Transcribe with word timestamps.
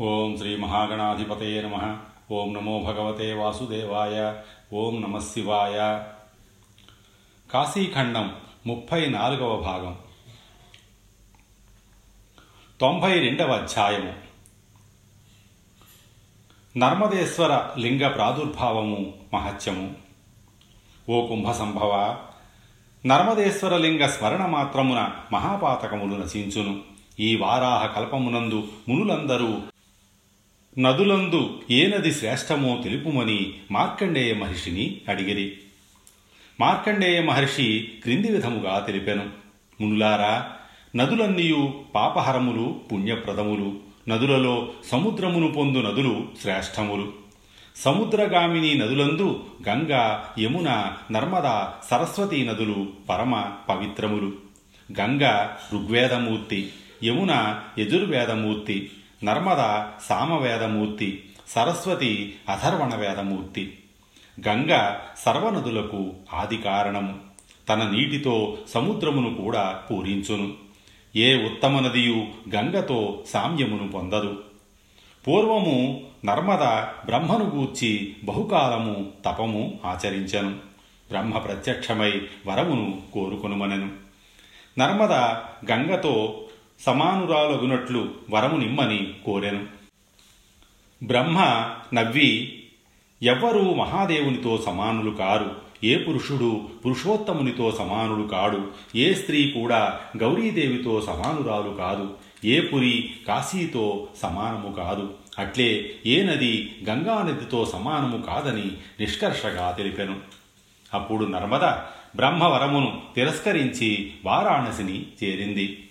ఓం 0.00 0.36
శ్రీ 0.36 0.56
మహాగణాధిపతయ 0.56 1.62
నమ. 1.62 1.96
ఓం 2.30 2.54
నమో 2.54 2.78
భగవతే 2.78 3.32
వాసుదేవాయ. 3.32 4.36
ఓం 4.72 5.02
నమ 5.02 5.18
శివాయ. 5.18 6.02
కాశీఖండం 7.50 8.34
ముప్పై 8.66 9.06
నాలుగవ 9.06 9.56
భాగం. 9.56 9.98
తొంభై 12.80 13.18
రెండవ 13.18 13.52
అధ్యాయము. 13.52 14.14
నర్మదేశ్వర 16.78 17.70
లింగ 17.78 18.08
ప్రాదుర్భావము 18.08 19.14
మహత్యము. 19.34 19.94
ఓ 21.08 21.26
కుంభ 21.26 21.50
సంభవ 21.50 22.18
నర్మదేశ్వర 23.06 23.76
లింగ 23.76 24.06
స్మరణ 24.06 24.46
మాత్రమున 24.46 25.10
మహాపాతకములు 25.32 26.16
నశించును. 26.16 26.80
ఈ 27.20 27.36
వారాహ 27.36 27.86
కల్పమునందు 27.86 28.68
మునులందరూ 28.88 29.58
నదులందు 30.78 31.60
ఏ 31.70 31.86
నది 31.86 32.12
శ్రేష్టమో 32.12 32.80
తెలుపుమని 32.84 33.52
మార్కండేయ 33.70 34.34
మహర్షిని 34.34 35.00
అడిగిరి. 35.08 35.56
మార్కండేయ 36.60 37.22
మహర్షి 37.22 37.88
క్రింది 38.02 38.32
విధముగా 38.32 38.78
తెలిపెను. 38.78 39.30
మునులారా 39.80 40.52
నదులన్నీయు 40.96 41.80
పాపహరములు 41.94 42.80
పుణ్యప్రదములు. 42.92 43.76
నదులలో 44.08 44.72
సముద్రమును 44.84 45.48
పొందు 45.48 45.78
నదులు 45.78 46.28
శ్రేష్టములు. 46.42 47.12
సముద్రగామిని 47.76 48.74
నదులందు 48.74 49.44
గంగా 49.68 50.34
యమున 50.38 50.92
నర్మద 51.12 51.66
సరస్వతీ 51.90 52.44
నదులు 52.44 52.86
పరమ 53.08 53.40
పవిత్రములు. 53.68 54.32
గంగ 55.00 55.48
ఋగ్వేదమూర్తి 55.74 56.70
యమున 57.04 57.60
యజుర్వేదమూర్తి. 57.78 58.90
నర్మద 59.24 59.84
సామవేదమూర్తి 60.08 61.24
సరస్వతి 61.48 62.36
అథర్వణ 62.48 62.94
వేదమూర్తి 62.94 63.78
గంగ 64.48 64.96
సర్వనదులకు 65.18 66.10
ఆది 66.34 66.56
కారణము. 66.56 67.14
తన 67.68 67.90
నీటితో 67.90 68.58
సముద్రమును 68.68 69.34
కూడా 69.34 69.82
పూరించును. 69.90 70.52
ఏ 71.16 71.44
ఉత్తమ 71.44 71.80
నదియు 71.80 72.26
గంగతో 72.54 73.24
సామ్యమును 73.28 73.88
పొందదు. 73.88 74.42
పూర్వము 75.28 76.06
నర్మద 76.24 76.62
బ్రహ్మను 77.06 77.44
గూర్చి 77.54 78.16
బహుకాలము 78.24 79.12
తపము 79.24 79.80
ఆచరించను. 79.84 80.50
బ్రహ్మ 81.08 81.38
ప్రత్యక్షమై 81.38 82.22
వరమును 82.46 83.02
కోరుకొనుమనెను. 83.12 83.90
నర్మద 84.78 85.12
గంగతో 85.72 86.44
సమానురాలగునట్లు 86.80 88.14
వరము 88.30 88.56
నిమ్మని 88.56 89.14
కోరెను. 89.24 89.66
బ్రహ్మ 91.04 91.70
నవ్వి 91.94 92.62
ఎవ్వరూ 93.22 93.74
మహాదేవునితో 93.74 94.62
సమానులు 94.66 95.10
కారు. 95.10 95.68
ఏ 95.84 95.98
పురుషుడు 95.98 96.68
పురుషోత్తమునితో 96.86 97.72
సమానుడు 97.72 98.28
కాడు. 98.28 98.70
ఏ 98.96 99.14
స్త్రీ 99.14 99.50
కూడా 99.50 100.00
గౌరీదేవితో 100.16 101.00
సమానురాలు 101.00 101.70
కాదు. 101.70 102.14
ఏ 102.44 102.60
పురి 102.60 103.10
కాశీతో 103.28 104.08
సమానము 104.22 104.72
కాదు. 104.72 105.14
అట్లే 105.38 105.94
ఏ 106.06 106.22
నది 106.22 106.76
గంగానదితో 106.88 107.64
సమానము 107.66 108.22
కాదని 108.22 108.70
నిష్కర్షగా 109.00 109.70
తెలిపెను. 109.70 110.16
అప్పుడు 110.94 111.24
నర్మద 111.24 111.64
బ్రహ్మవరమును 112.16 113.02
తిరస్కరించి 113.14 114.12
వారాణసిని 114.24 115.06
చేరింది. 115.24 115.87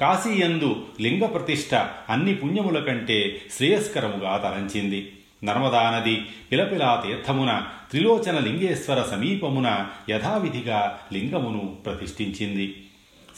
కాశీయందు 0.00 0.86
లింగ 1.00 1.26
ప్రతిష్ఠ 1.26 1.74
అన్ని 2.08 2.34
పుణ్యముల 2.34 2.78
కంటే 2.78 3.42
శ్రేయస్కరముగా 3.56 4.36
తలంచింది. 4.36 5.12
నర్మదా 5.44 5.90
నది 5.90 6.22
పిలపిలా 6.52 7.02
తీర్థమున 7.06 7.62
త్రిలోచన 7.90 8.38
లింగేశ్వర 8.38 9.02
సమీపమున 9.02 9.86
యథావిధిగా 10.10 10.98
లింగమును 11.12 11.76
ప్రతిష్ఠించింది. 11.86 12.84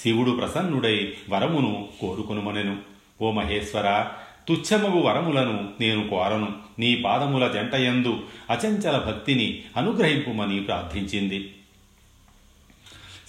శివుడు 0.02 0.30
ప్రసన్నుడై 0.30 1.12
వరమును 1.30 1.88
కోరుకొనుమనెను. 2.00 2.76
ఓ 3.20 3.30
మహేశ్వర 3.30 4.06
తుచ్చమగు 4.48 5.00
వరములను 5.00 5.68
నేను 5.80 6.08
కోరను. 6.08 6.48
నీ 6.78 6.96
పాదముల 6.96 7.48
జంటయందు 7.48 8.18
అచంచల 8.50 8.98
భక్తిని 8.98 9.62
అనుగ్రహింపుమని 9.76 10.60
ప్రార్థించింది. 10.60 11.52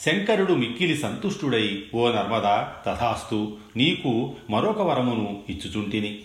శంకరుడు 0.06 0.54
మిక్కిలి 0.54 0.98
సంతుష్టుడై 0.98 1.84
ఓ 1.96 2.12
నర్మదా 2.12 2.74
తథాస్తు 2.86 3.58
నీకు 3.76 4.36
మరొక 4.50 4.82
వరమును 4.82 5.44
ఇచ్చుచుంటిని. 5.50 6.20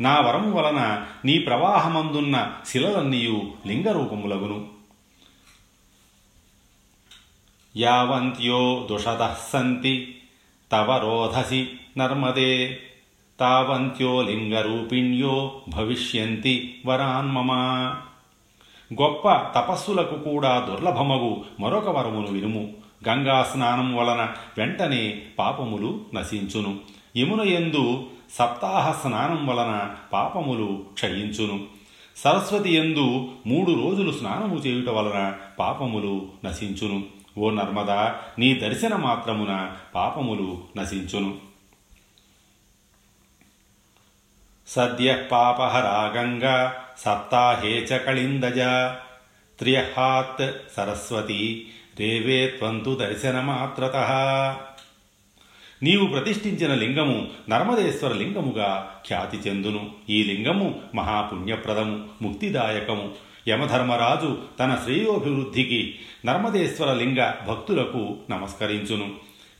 నా 0.00 0.20
వరము 0.20 0.52
వలన 0.52 1.06
నీ 1.24 1.38
ప్రవాహమందున్న 1.38 2.52
శిలలన్నీయు 2.66 3.52
లింగరూపములగును. 3.66 4.66
యావంత్యో 7.76 8.88
దుషతః 8.90 9.36
సంతి 9.52 10.18
తవ 10.72 10.98
రోధసి 10.98 11.68
నర్మదే. 11.98 12.78
తావంత్యో 13.40 14.22
లింగరూపిణ్యో 14.22 15.60
భవిష్యంతి 15.68 16.82
వరాన్మమా 16.86 17.96
గొప్ప 19.02 19.32
తపస్సులకు 19.32 20.14
కూడా 20.14 20.66
దుర్లభమగు 20.70 21.44
మరొక 21.60 21.88
వరమును 21.88 22.26
వినుము. 22.26 22.77
గంగా 23.08 23.42
స్నానం 23.42 23.96
వలన 23.96 24.34
వెంటనే 24.58 25.22
పాపములు 25.38 26.00
నశించును. 26.14 26.80
యమున 27.16 27.40
ఎందు 27.48 28.06
సప్తాహ 28.32 28.92
స్నానం 28.92 29.46
వలన 29.46 29.94
పాపములు 30.12 30.84
క్షయించును. 30.92 31.66
సరస్వతి 32.16 32.74
ఎందు 32.74 33.28
మూడు 33.46 33.72
రోజులు 33.72 34.12
స్నానము 34.12 34.56
చేయుట 34.56 34.88
వలన 34.88 35.34
పాపములు 35.58 36.28
నశించును. 36.44 37.04
ఓ 37.38 37.50
నర్మదా 37.50 38.16
నీ 38.38 38.54
దర్శన 38.54 38.96
మాత్రమున 38.96 39.72
పాపములు 39.94 40.62
నశించును. 40.76 41.48
సద్య 44.68 45.22
పాపహరా 45.32 46.12
గంగా 46.16 46.74
సప్తాహే 46.98 47.70
చ 47.70 47.98
కళిందజ 47.98 48.58
త్రియహాత్ 49.58 50.50
సరస్వతి 50.76 51.68
దేవే 51.98 52.46
త్వంతు 52.46 52.94
దర్శనమాత్రత. 52.94 53.96
నీవు 55.82 56.06
ప్రతిష్ఠించిన 56.06 56.74
లింగము 56.74 57.26
నర్మదేశ్వర 57.48 58.12
లింగముగా 58.12 58.90
ఖ్యాతి 59.06 59.48
చెందును. 59.48 59.90
ఈ 60.10 60.22
లింగము 60.22 60.80
మహాపుణ్యప్రదము 60.94 62.04
ముక్తిదాయకము. 62.22 63.10
యమధర్మరాజు 63.48 64.38
తన 64.60 64.78
శ్రేయోభివృద్ధికి 64.84 65.94
నర్మదేశ్వర 66.26 66.92
లింగ 66.92 67.32
భక్తులకు 67.48 68.16
నమస్కరించును. 68.30 69.10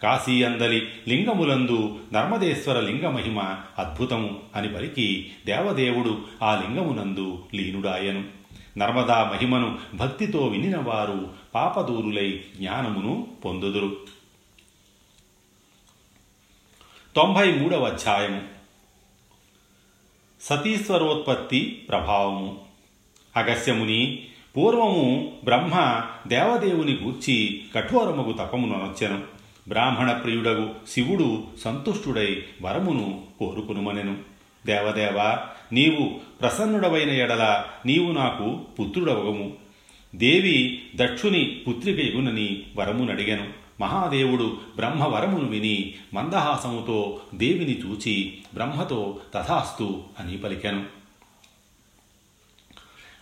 కాశీ 0.03 0.43
అందలి 0.43 0.89
లింగములందు 1.09 1.99
నర్మదేశ్వర 2.13 2.81
లింగ 2.81 3.09
మహిమ 3.09 3.39
అద్భుతము 3.79 4.39
అని 4.57 4.69
పలికి 4.69 5.31
దేవదేవుడు 5.47 6.19
ఆ 6.43 6.63
లింగమునందు 6.67 7.39
లీనుడాయను. 7.55 8.39
నర్మదా 8.79 9.25
మహిమను 9.25 9.79
భక్తితో 9.95 10.47
వినినవారు 10.47 11.31
పాపదూరులై 11.55 12.45
జ్ఞానమును 12.57 13.29
పొందుదురు. 13.45 13.97
తొంభై 17.17 17.53
మూడవ 17.53 17.85
అధ్యాయము. 17.85 18.43
సతీశ్వరోత్పత్తి 20.41 21.87
ప్రభావము. 21.89 22.61
అగస్యముని 23.37 24.27
పూర్వము 24.57 25.33
బ్రహ్మ 25.45 26.03
దేవదేవుని 26.27 26.95
గూర్చి 27.03 27.65
కఠోరమగు 27.75 28.33
తపమునొచ్చెను 28.33 29.23
బ్రాహ్మణ 29.69 30.13
ప్రియుడగు 30.13 30.75
శివుడు 30.89 31.45
సంతుష్టుడై 31.65 32.45
వరమును 32.63 33.27
కోరుకునుమనెను. 33.39 34.17
దేవదేవ 34.67 35.47
నీవు 35.73 36.21
ప్రసన్నుడవైన 36.41 37.11
ఎడల 37.11 37.65
నీవు 37.87 38.13
నాకు 38.13 38.61
పుత్రుడవగము. 38.81 39.68
దేవి 40.15 40.83
దక్షుని 40.97 41.63
పుత్రికయుగునని 41.69 42.63
వరమునడిగాను 42.77 43.49
మహాదేవుడు 43.81 44.59
బ్రహ్మవరమును 44.77 45.49
విని 45.49 45.95
మందహాసముతో 46.15 47.21
దేవిని 47.35 47.81
చూచి 47.81 48.39
బ్రహ్మతో 48.55 49.21
తథాస్తు 49.35 50.03
అని 50.19 50.39
పలికెను. 50.39 50.85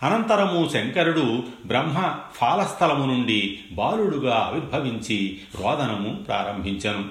అనంతరము 0.03 0.69
శంకరుడు 0.73 1.45
బ్రహ్మ 1.67 2.19
ఫాలస్థలము 2.35 3.07
నుండి 3.07 3.59
బాలుడుగా 3.73 4.35
ఆవిర్భవించి 4.35 5.41
రోదనము 5.61 6.15
ప్రారంభించను. 6.15 7.05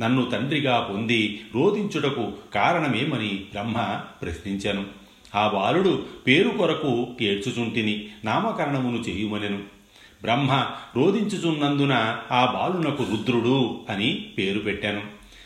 నన్ను 0.00 0.30
తండ్రిగా 0.30 0.80
పొంది 0.80 1.40
రోధించుటకు 1.54 2.32
కారణమేమని 2.54 3.28
బ్రహ్మ 3.28 4.00
ప్రశ్నించెను. 4.22 5.01
ఆ 5.34 5.48
బాలుడు 5.48 6.06
పేరు 6.26 6.48
కొరకు 6.48 7.06
ఏడ్చుచుంటిని 7.20 8.08
నామకరణమును 8.24 8.96
చేయుమనెను. 8.96 9.58
బ్రహ్మ 10.22 10.66
రోధించుచున్నందున 10.96 12.18
ఆ 12.32 12.46
బాలునకు 12.46 13.02
రుద్రుడు 13.02 13.80
అని 13.90 14.14
పేరు 14.14 14.58
పెట్టాను. 14.58 15.02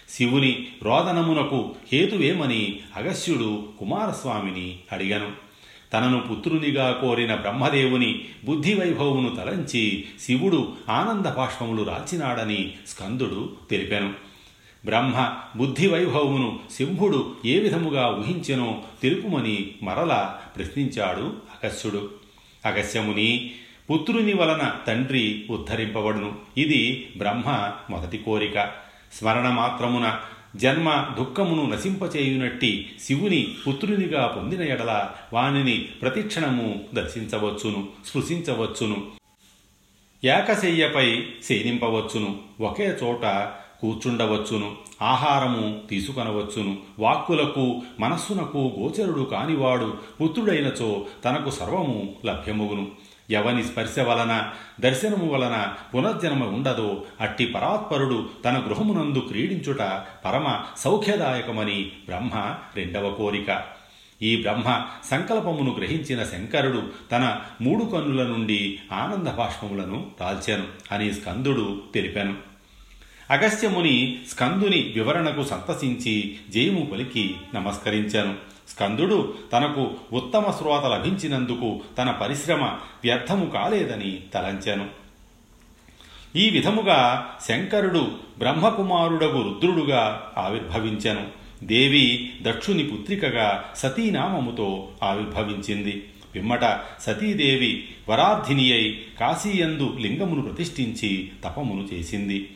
శివుని 0.08 0.66
రోదనమునకు 0.82 1.74
హేతువేమని 1.92 2.78
అగస్యుడు 2.96 3.68
కుమారస్వామిని 3.78 4.76
అడిగాను. 4.92 5.46
తనను 5.92 6.20
పుత్రునిగా 6.20 6.92
కోరిన 6.92 7.34
బ్రహ్మదేవుని 7.34 8.24
బుద్ధి 8.44 8.74
వైభవమును 8.74 9.36
తలంచి 9.36 10.04
శివుడు 10.20 10.72
ఆనంద 10.88 11.26
బాష్పములు 11.26 11.82
రాచినాడని 11.82 12.72
స్కందుడు 12.86 13.52
తెలిపాను. 13.70 14.25
బ్రహ్మ 14.86 15.32
బుద్ధి 15.56 15.86
వైభవమును 15.88 16.60
శంభుడు 16.78 17.36
ఏ 17.44 17.58
విధముగా 17.58 18.08
ఊహించెనో 18.08 18.82
తెలుపుమని 19.02 19.70
మరల 19.82 20.34
ప్రశ్నించాడు 20.56 21.32
అగస్యుడు 21.64 22.10
అగస్యముని 22.66 23.50
పుత్రుని 23.90 24.32
వలన 24.32 24.74
తండ్రి 24.86 25.44
ఉద్ధరింపబడును. 25.50 26.34
ఇది 26.56 27.10
బ్రహ్మ 27.16 27.72
మొదటి 27.90 28.18
కోరిక. 28.18 28.70
స్మరణ 29.12 29.48
మాత్రమున 29.48 30.18
జన్మ 30.56 31.06
దుఃఖమును 31.18 31.70
నశింపచేయునట్టి 31.70 32.92
శివుని 33.00 33.48
పుత్రునిగా 33.68 34.26
పొందిన 34.26 34.62
ఎడల 34.62 35.10
వానిని 35.32 35.78
ప్రతిక్షణము 35.78 36.80
దర్శించవచ్చును 36.94 37.88
స్పృశించవచ్చును. 38.06 39.06
ఏకశయ్యపై 40.24 41.22
శయనింపవచ్చును 41.48 42.40
ఒకే 42.60 42.96
చోట 43.04 43.52
కూర్చుండవచ్చును 43.86 44.72
ఆహారము 45.02 45.80
తీసుకొనవచ్చును 45.90 46.76
వాక్కులకు 46.98 47.82
మనస్సునకు 48.00 48.74
గోచరుడు 48.78 49.22
కానివాడు 49.22 49.94
పుత్రుడైనచో 50.22 51.04
తనకు 51.24 51.50
సర్వము 51.50 52.14
లభ్యముగును. 52.26 52.86
ఎవని 53.30 53.64
స్పర్శ 53.64 53.98
వలన 53.98 54.50
దర్శనము 54.80 55.32
వలన 55.32 55.74
పునర్జన్మ 55.94 56.44
ఉండదో 56.44 57.02
అట్టి 57.20 57.46
పరాత్పరుడు 57.46 58.28
తన 58.44 58.62
గృహమునందు 58.66 59.18
క్రీడించుట 59.18 59.82
పరమ 60.24 60.60
సౌఖ్యదాయకమని 60.76 61.82
బ్రహ్మ 62.06 62.54
రెండవ 62.76 63.10
కోరిక. 63.10 63.62
ఈ 64.22 64.36
బ్రహ్మ 64.36 64.82
సంకల్పమును 65.10 65.74
గ్రహించిన 65.78 66.24
శంకరుడు 66.24 66.82
తన 67.12 67.36
మూడు 67.60 67.84
కన్నుల 67.84 68.26
నుండి 68.26 68.78
ఆనంద 68.92 69.28
భాష్పములను 69.28 70.06
రాల్చాను 70.20 70.64
అని 70.92 71.14
స్కందుడు 71.14 71.82
తెలిపాను. 71.94 72.55
అగస్త్యముని 73.30 74.18
స్కందుని 74.28 74.92
వివరణకు 74.94 75.42
సంతసించి 75.42 76.38
జయము 76.50 76.86
పలికి 76.86 77.34
నమస్కరించాను. 77.54 78.34
స్కందుడు 78.68 79.34
తనకు 79.52 79.90
ఉత్తమ 80.12 80.50
శ్రోత 80.58 80.86
లభించినందుకు 80.86 81.80
తన 81.98 82.10
పరిశ్రమ 82.10 82.64
వ్యర్థము 83.04 83.46
కాలేదని 83.46 84.18
తలంచాను. 84.34 84.88
ఈ 86.36 86.50
విధముగా 86.50 87.30
శంకరుడు 87.48 88.12
బ్రహ్మకుమారుడగు 88.38 89.42
రుద్రుడుగా 89.42 90.32
ఆవిర్భవించెను. 90.38 91.26
దేవి 91.64 92.32
దక్షుని 92.42 92.84
పుత్రికగా 92.84 93.64
సతీనామముతో 93.76 94.88
ఆవిర్భవించింది. 95.02 96.04
పిమ్మట 96.34 96.80
సతీదేవి 97.00 97.88
వరార్థిని 98.08 98.72
అయి 98.72 99.06
కాశీయందు 99.20 99.96
లింగమును 100.00 100.42
ప్రతిష్ఠించి 100.42 101.30
తపమును 101.44 101.88
చేసింది. 101.94 102.50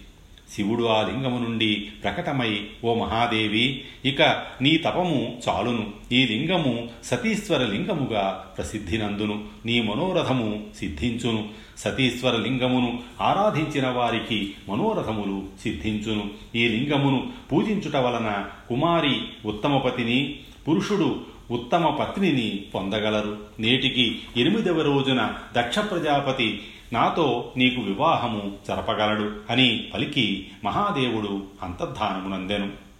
శివుడు 0.50 0.84
ఆ 0.84 1.08
లింగము 1.08 1.48
నుండి 1.48 1.88
ప్రకటమై 2.02 2.60
ఓ 2.84 2.94
మహాదేవి 2.94 3.84
ఇక 4.04 4.22
నీ 4.62 4.76
తపము 4.76 5.38
చాలును. 5.48 5.90
ఈ 6.12 6.26
లింగము 6.26 6.88
సతీశ్వర 7.04 7.58
లింగముగా 7.58 8.52
ప్రసిద్ధినందును. 8.56 9.44
నీ 9.66 9.80
మనోరథము 9.80 10.64
సిద్ధించును. 10.78 11.48
సతీశ్వర 11.78 12.36
లింగమును 12.36 12.98
ఆరాధించిన 13.20 13.88
వారికి 13.88 14.54
మనోరథములు 14.68 15.42
సిద్ధించును. 15.62 16.30
ఈ 16.54 16.68
లింగమును 16.68 17.28
పూజించుట 17.52 17.96
వలన 17.96 18.44
కుమారి 18.68 19.20
ఉత్తమపతిని 19.44 20.36
పురుషుడు 20.68 21.20
ఉత్తమ 21.50 21.86
పత్నిని 21.86 22.60
పొందగలరు. 22.74 23.36
నేటికి 23.60 24.18
ఎనిమిదవ 24.36 24.82
రోజున 24.82 25.32
దక్ష 25.56 25.78
ప్రజాపతి 25.78 26.60
నాతో 26.92 27.52
నీకు 27.56 27.80
వివాహము 27.80 28.58
జరపగలడు 28.68 29.34
అని 29.50 29.88
పలికి 29.94 30.50
మహాదేవుడు 30.64 31.42
అంతర్ధానమునందెను. 31.62 32.90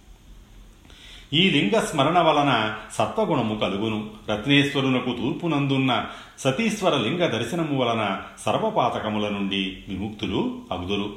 ఈ 1.33 1.49
లింగ 1.49 1.79
స్మరణ 1.79 2.19
వలన 2.19 2.77
సత్వగుణము 2.93 3.55
కలుగును. 3.55 4.09
రత్నేశ్వరునకు 4.29 5.11
తూర్పునందున్న 5.11 6.05
సతీశ్వర 6.39 6.97
లింగ 6.97 7.19
దర్శనము 7.19 7.77
వలన 7.79 8.21
సర్వపాతకముల 8.45 9.29
నుండి 9.29 9.77
విముక్తులు 9.87 10.61
అగుదురు. 10.71 11.15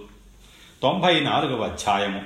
తొంభై 0.83 1.21
నాలుగవ 1.21 1.65
అధ్యాయము. 1.65 2.23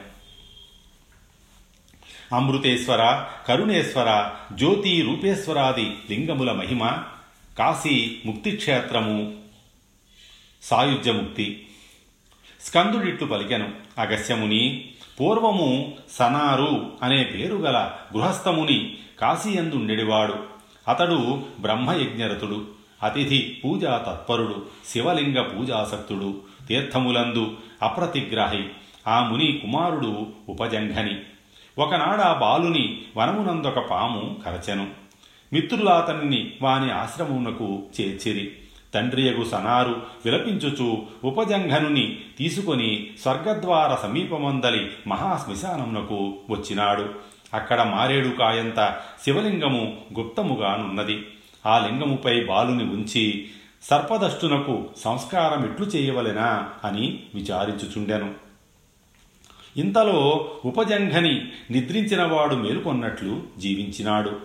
అమృతేశ్వర 2.34 3.24
కరుణేశ్వర 3.48 4.30
జ్యోతి 4.52 5.02
రూపేశ్వరాది 5.02 5.96
లింగముల 6.10 6.52
మహిమ 6.52 6.90
కాశీ 7.58 8.16
ముక్తిక్షేత్రము 8.26 9.37
సాయుధ్యముక్తి. 10.62 11.66
స్కందుడిట్లు 12.60 13.26
పలికెను 13.26 13.68
అగస్యముని 13.98 14.88
పూర్వము 15.20 15.94
సనారు 16.12 16.92
అనే 17.02 17.24
పేరు 17.24 17.56
గల 17.56 17.90
గృహస్థముని 18.16 18.98
కాశీయందుండెడివాడు. 19.20 20.34
అతడు 20.88 21.42
బ్రహ్మయజ్ఞరతుడు 21.60 22.66
అతిథి 23.02 23.62
పూజా 23.64 23.98
తత్పరుడు 23.98 24.66
శివలింగ 24.88 25.42
పూజాసక్తుడు 25.42 26.40
తీర్థములందు 26.68 27.56
అప్రతిగ్రాహి. 27.82 28.64
ఆ 29.08 29.24
ముని 29.24 29.58
కుమారుడు 29.62 30.26
ఉపజంఘని. 30.48 31.20
ఒకనాడ 31.78 32.32
బాలుని 32.32 33.02
వనమునందొక 33.16 33.78
పాము 33.78 34.36
కరచెను. 34.44 34.90
మిత్రులాతన్ని 35.52 36.52
వాని 36.62 36.92
ఆశ్రమమునకు 36.92 37.82
చేర్చిరి. 38.00 38.54
తండ్రియగు 38.94 39.44
సనారు 39.44 40.02
విలపించుచు 40.24 41.02
ఉపజంఘనుని 41.24 42.18
తీసుకొని 42.38 43.10
స్వర్గద్వార 43.22 43.94
సమీపమందలి 44.02 44.90
మహాశ్మశానమునకు 45.06 46.34
వచ్చినాడు. 46.50 47.14
అక్కడ 47.54 47.82
మారేడు 47.82 48.28
కాయంత 48.28 49.00
శివలింగము 49.24 49.96
గుప్తముగానున్నది. 50.18 51.26
ఆ 51.66 51.78
లింగముపై 51.78 52.44
బాలుని 52.44 52.84
ఉంచి 52.84 53.48
సర్పదష్టునకు 53.82 54.84
సంస్కారం 54.96 55.64
ఎట్లు 55.64 55.86
చేయవలెనా 55.86 56.68
అని 56.84 57.20
విచారించుచుండెను. 57.34 58.34
ఇంతలో 59.76 60.50
ఉపజంఘని 60.64 61.52
నిద్రించినవాడు 61.70 62.54
మేలుకొన్నట్లు 62.54 63.42
జీవించినాడు. 63.58 64.36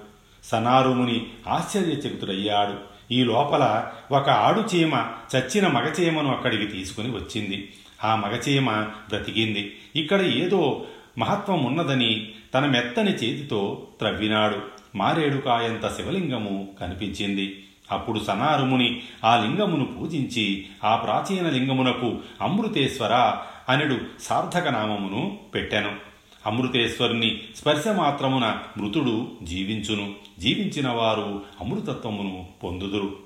సనారుముని 0.43 1.27
ఆశ్చర్యచకితుడయ్యాడు. 1.47 2.92
ఈ 3.13 3.23
లోపల 3.23 3.87
ఒక 4.11 4.29
ఆడుచీమ 4.29 5.05
చచ్చిన 5.35 5.67
మగచీమను 5.67 6.31
అక్కడికి 6.31 6.65
తీసుకుని 6.65 7.11
వచ్చింది. 7.11 7.71
ఆ 8.03 8.15
మగచీమ 8.15 8.71
బ్రతికింది. 8.81 9.75
ఇక్కడ 9.95 10.21
ఏదో 10.21 10.83
మహత్వం 11.17 11.65
ఉన్నదని 11.65 12.31
తన 12.53 12.65
మెత్తని 12.65 13.11
చేతితో 13.11 13.87
త్రవ్వినాడు. 13.99 14.57
మారేడుకాయంత 14.95 15.95
శివలింగము 15.95 16.67
కనిపించింది. 16.81 17.63
అప్పుడు 17.91 18.19
సనారుముని 18.19 19.01
ఆ 19.23 19.35
లింగమును 19.35 19.85
పూజించి 19.85 20.65
ఆ 20.83 20.95
ప్రాచీన 20.95 21.49
లింగమునకు 21.49 22.17
అమృతేశ్వర 22.41 23.35
అనడు 23.69 23.97
సార్థక 24.21 24.67
నామమును 24.67 25.37
పెట్టాను. 25.53 26.12
అమృతేశ్వరుని 26.45 27.41
స్పర్శ 27.55 27.87
మాత్రమున 27.87 28.57
మృతుడు 28.77 29.31
జీవించును. 29.43 30.13
జీవించిన 30.39 30.89
వారు 30.89 31.41
అమృతత్వమును 31.61 32.45
పొందుదురు. 32.63 33.23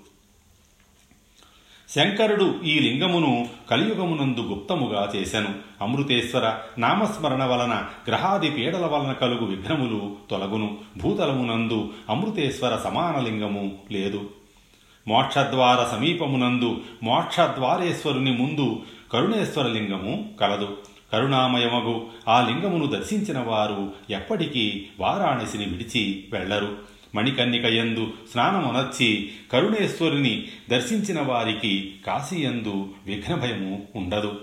శంకరుడు 1.89 2.55
ఈ 2.63 2.79
లింగమును 2.79 3.49
కలియుగమునందు 3.71 4.39
గుప్తముగా 4.39 5.11
చేశను 5.15 5.53
అమృతేశ్వర 5.81 6.53
నామస్మరణ 6.77 7.43
వలన 7.43 7.83
గ్రహాది 8.07 8.51
పీడల 8.51 8.85
వలన 8.85 9.11
కలుగు 9.11 9.45
విఘ్నములు 9.45 10.15
తొలగును. 10.31 10.77
భూతలమునందు 10.97 11.93
అమృతేశ్వర 12.09 12.75
సమాన 12.83 13.19
లింగము 13.19 13.77
లేదు. 13.91 14.29
మోక్షద్వార 15.07 15.95
సమీపమునందు 15.95 16.81
మోక్షద్వారేశ్వరుని 17.03 18.31
ముందు 18.31 18.81
కరుణేశ్వర 19.13 19.67
లింగము 19.67 20.33
కలదు. 20.41 20.77
కరుణామయమగు. 21.11 22.07
ఆ 22.27 22.47
లింగమును 22.47 22.85
దర్శించిన 22.85 23.39
వారు 23.39 23.93
ఎప్పటికీ 24.09 24.87
వారాణసిని 24.99 25.65
విడిచి 25.65 26.27
వెళ్ళరు 26.31 26.77
మణికన్నికయందు 27.15 28.13
స్నానమునర్చి 28.31 29.31
కరుణేశ్వరుని 29.53 30.47
దర్శించిన 30.69 31.21
వారికి 31.21 31.95
కాశీయందు 32.07 32.93
విఘ్నభయము 33.05 33.87
ఉండదు. 33.95 34.41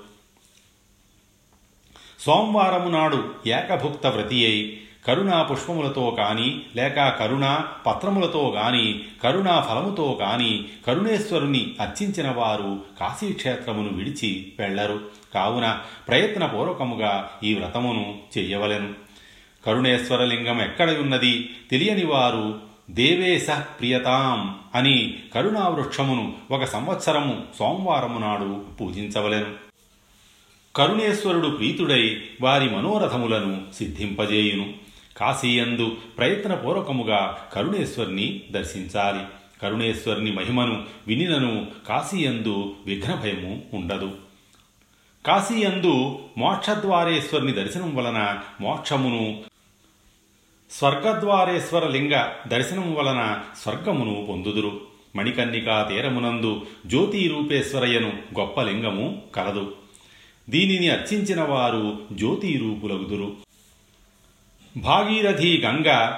సోమవారము 2.18 2.90
నాడు 2.90 3.34
ఏకభుక్త 3.46 4.06
వ్రతి 4.06 4.46
అయి 4.46 4.80
కరుణా 5.06 5.42
పుష్పములతో 5.42 6.14
కాని 6.18 6.62
లేక 6.76 7.08
కరుణ 7.08 7.60
పత్రములతో 7.86 8.52
గాని 8.56 9.00
కరుణా 9.22 9.60
ఫలముతో 9.60 10.18
కాని 10.20 10.64
కరుణేశ్వరుని 10.86 11.74
అర్చించిన 11.80 12.30
వారు 12.30 12.80
కాశీక్షేత్రమును 13.00 13.88
విడిచి 13.92 14.52
వెళ్ళరు 14.58 15.00
కావున 15.34 15.78
ప్రయత్నపూర్వకముగా 16.08 17.30
ఈ 17.44 17.54
వ్రతమును 17.54 18.18
చెయ్యవలెను 18.38 19.04
కరుణేశ్వరలింగం 19.66 20.62
ఎక్కడయున్నది? 20.62 21.50
తెలియని 21.70 22.06
వారు 22.06 22.58
దేవేశ 22.90 23.46
ప్రియతాం 23.50 24.54
అని 24.74 25.14
కరుణావృక్షమును 25.34 26.32
ఒక 26.50 26.64
సంవత్సరము 26.64 27.42
సోమవారము 27.58 28.18
నాడు 28.18 28.64
పూజించవలెను. 28.80 29.50
కరుణేశ్వరుడు 30.76 31.48
ప్రీతుడై 31.48 32.20
వారి 32.40 32.70
మనోరథములను 32.70 33.62
సిద్ధింపజేయును. 33.74 34.83
కాశీయందు 35.16 35.96
ప్రయత్నపూర్వకముగా 36.18 37.38
కరుణేశ్వరిని 37.52 38.42
దర్శించాలి. 38.50 39.20
కరుణేశ్వరుని 39.62 40.32
మహిమను 40.32 40.82
వినినను 41.06 41.66
కాశీయందు 41.88 42.74
విఘ్నభయము 42.86 43.62
ఉండదు. 43.74 44.12
కాశీయందు 45.26 46.18
మోక్షద్వారేశ్వరుని 46.38 47.52
దర్శనం 47.52 47.94
వలన 47.94 48.38
మోక్షమును 48.60 49.42
స్వర్గద్వారేశ్వర 50.70 51.88
లింగ 51.88 52.32
దర్శనం 52.48 52.94
వలన 52.94 53.40
స్వర్గమును 53.62 54.26
పొందుదురు. 54.28 54.80
మణికన్నికా 55.16 55.82
తీరమునందు 55.82 56.66
జ్యోతి 56.86 57.28
రూపేశ్వరయ్యను 57.28 58.12
గొప్ప 58.40 58.62
లింగము 58.62 59.22
కలదు. 59.34 59.74
దీనిని 60.50 60.88
అర్చించిన 60.88 61.42
వారు 61.42 61.98
జ్యోతి 62.12 62.58
రూపులగుదురు 62.58 63.36
భాగీరథి 64.76 65.58
గంగ 65.58 66.12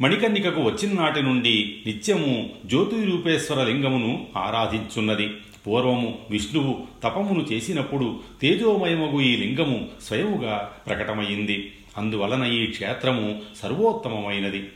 మణికన్నికకు 0.00 0.60
వచ్చిన 0.60 1.00
నాటి 1.00 1.22
నుండి 1.22 1.78
నిత్యము 1.86 2.50
జ్యోతి 2.66 3.04
రూపేశ్వర 3.04 3.64
లింగమును 3.64 4.26
ఆరాధించున్నది. 4.36 5.30
పూర్వము 5.66 6.18
విష్ణువు 6.30 6.86
తపమును 7.04 7.46
చేసినప్పుడు 7.52 8.20
తేజోమయమగు 8.42 9.20
ఈ 9.20 9.36
లింగము 9.36 9.88
స్వయముగా 10.02 10.70
ప్రకటమయ్యింది 10.86 11.72
అందువలన 11.98 12.44
ఈ 12.44 12.66
క్షేత్రము 12.66 13.42
సర్వోత్తమమైనది. 13.62 14.68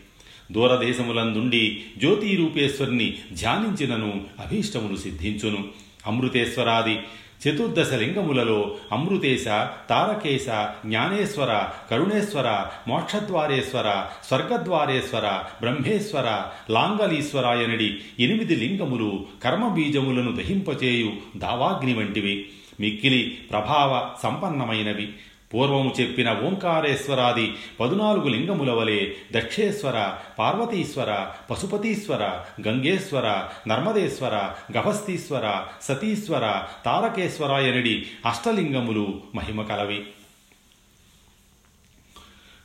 దూరదేశములందుండి 0.53 1.83
జ్యోతి 1.99 2.37
రూపేశ్వరిని 2.37 3.15
ధ్యానించినను 3.33 4.25
అభీష్టములు 4.39 4.97
సిద్ధించును. 4.97 5.65
అమృతేశ్వరాది 6.07 6.99
చతుర్దశ 7.47 7.93
లింగములలో 7.93 8.77
అమృతేశ 8.93 9.45
తారకేశ 9.91 10.47
జ్ఞానేశ్వర 10.87 11.65
కరుణేశ్వర 11.91 12.67
మోక్షద్వారేశ్వర 12.89 14.05
స్వర్గద్వారేశ్వర 14.25 15.41
బ్రహ్మేశ్వర 15.61 16.43
లాంగలీశ్వరాయనడి 16.71 17.99
ఎనిమిది 18.21 18.57
లింగములు 18.57 19.27
కర్మబీజములను 19.45 20.37
దహింపచేయు 20.37 21.13
దావాగ్ని 21.37 21.95
వంటివి. 21.95 22.49
మిక్కిలి 22.81 23.39
ప్రభావ 23.51 24.11
సంపన్నమైనవి. 24.23 25.15
పూర్వము 25.55 25.95
చెప్పిన 26.01 26.33
ఓంకారేశ్వరాది 26.33 27.55
పదునాలుగు 27.81 28.29
లింగముల 28.29 28.71
వలె 28.71 29.15
దక్షేశ్వర 29.33 30.19
పార్వతీశ్వర 30.39 31.27
పశుపతీశ్వర 31.51 32.23
గంగేశ్వర 32.69 33.49
నర్మదేశ్వర 33.67 34.35
గభస్తీశ్వర 34.79 35.65
సతీశ్వర 35.83 36.65
తారకేశ్వరాయనడి 36.85 38.07
అష్టలింగములు 38.27 39.21
మహిమ 39.35 39.63
కలవి. 39.63 40.05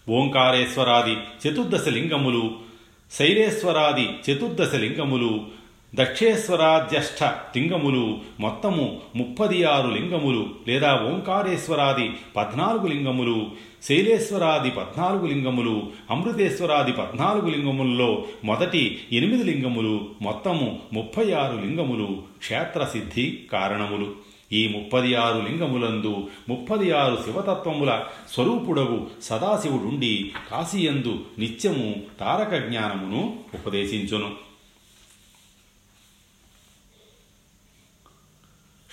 ఓంకారేశ్వరాది 0.09 1.13
చతుర్దశ 1.13 1.87
లింగములు 1.87 2.55
శైలేశ్వరాది 3.11 4.09
చతుర్దశ 4.29 4.75
లింగములు 4.75 5.62
దక్షేశ్వరాధ్యష్ట 5.95 7.23
లింగములు 7.23 8.17
మొత్తము 8.39 8.99
ముప్పది 9.15 9.63
ఆరు 9.63 9.87
లింగములు 9.87 10.49
లేదా 10.67 10.95
ఓంకారేశ్వరాది 10.95 12.09
పద్నాలుగు 12.35 12.87
లింగములు 12.87 13.51
శైలేశ్వరాది 13.83 14.71
పద్నాలుగు 14.71 15.25
లింగములు 15.25 15.87
అమృతేశ్వరాది 16.11 16.91
పద్నాలుగు 16.91 17.49
లింగములలో 17.49 18.25
మొదటి 18.45 18.99
ఎనిమిది 19.11 19.43
లింగములు 19.43 20.07
మొత్తము 20.21 20.79
ముప్పై 20.93 21.31
ఆరు 21.33 21.55
లింగములు 21.55 22.23
క్షేత్రసిద్ధి 22.39 23.39
కారణములు. 23.51 24.15
ఈ 24.53 24.67
ముప్పది 24.67 25.15
ఆరు 25.15 25.45
లింగములందు 25.49 26.27
ముప్పది 26.49 26.91
ఆరు 26.91 27.17
శివతత్వముల 27.25 28.03
స్వరూపుడగు 28.33 29.07
సదాశివుడుండి 29.23 30.31
కాశీయందు 30.51 31.19
నిత్యము 31.39 31.95
తారక 32.19 32.55
జ్ఞానమును 32.67 33.37
ఉపదేశించును. 33.53 34.52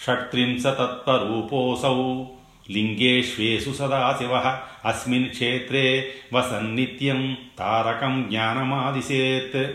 షట్త్రింశతత్వరూపోऽసౌ 0.06 2.24
లింగేష్వేషు 2.70 3.70
సదాశివ 3.70 4.58
అస్మిన్ 4.84 5.28
క్షేత్రే 5.28 6.12
వసన్నిత్యం 6.32 7.36
తారకం 7.58 8.26
జ్ఞానమాదిశేత్ 8.28 9.74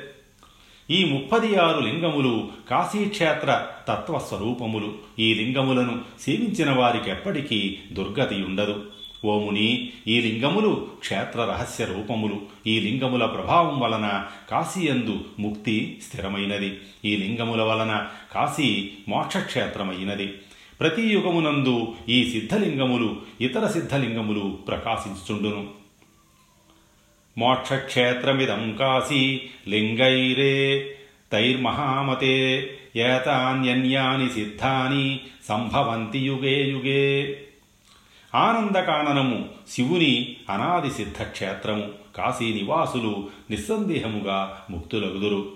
ఈ 0.92 1.06
ముప్పది 1.06 1.56
ఆరు 1.56 1.80
లింగములు 1.80 2.48
కాశీక్షేత్ర 2.70 3.66
తత్వస్వరూపములు. 3.88 4.96
ఈ 5.20 5.34
లింగములను 5.34 6.02
సేవించిన 6.22 6.72
వారికెప్పటికీ 6.72 7.78
దుర్గతి 7.94 8.36
ఉండదు 8.36 8.84
ఓముని 9.26 9.90
ఈ 10.08 10.22
లింగములు 10.22 10.88
క్షేత్ర 11.00 11.40
రహస్య 11.40 11.86
రూపములు. 11.86 12.42
ఈ 12.68 12.80
లింగముల 12.80 13.26
ప్రభావం 13.26 13.80
వలన 13.80 14.26
కాశీయందు 14.52 15.20
ముక్తి 15.40 16.02
స్థిరమైనది. 16.08 16.78
ఈ 17.06 17.16
లింగముల 17.16 17.62
వలన 17.62 18.08
కాశీ 18.32 18.90
మోక్షక్షేత్రమైనది. 19.08 20.34
ప్రతి 20.80 21.02
యుగమునందు 21.02 21.96
ఈ 22.10 22.30
సిద్ధలింగములు 22.32 23.18
ఇతర 23.42 23.68
సిద్ధలింగములు 23.68 24.60
ప్రకాశించుచుండును. 24.68 25.68
మోక్షక్షేత్రమిదం 27.38 28.78
కాశీ 28.80 29.42
లింగైరే 29.68 30.96
తైర్మహామతే 31.32 32.70
ఏతాన్యన్యాని 32.96 34.30
సిద్ధాని 34.30 35.20
సంభవంతి 35.48 36.20
యుగే 36.20 36.70
యుగే. 36.70 37.38
ఆనందకాననము 38.36 39.50
శివుని 39.70 40.36
అనాది 40.50 40.90
సిద్ధక్షేత్రము 40.90 41.88
కాశీ 42.16 42.54
నివాసులు 42.54 43.30
నిస్సందేహముగా 43.52 44.62
ముక్తులగుదురు. 44.70 45.52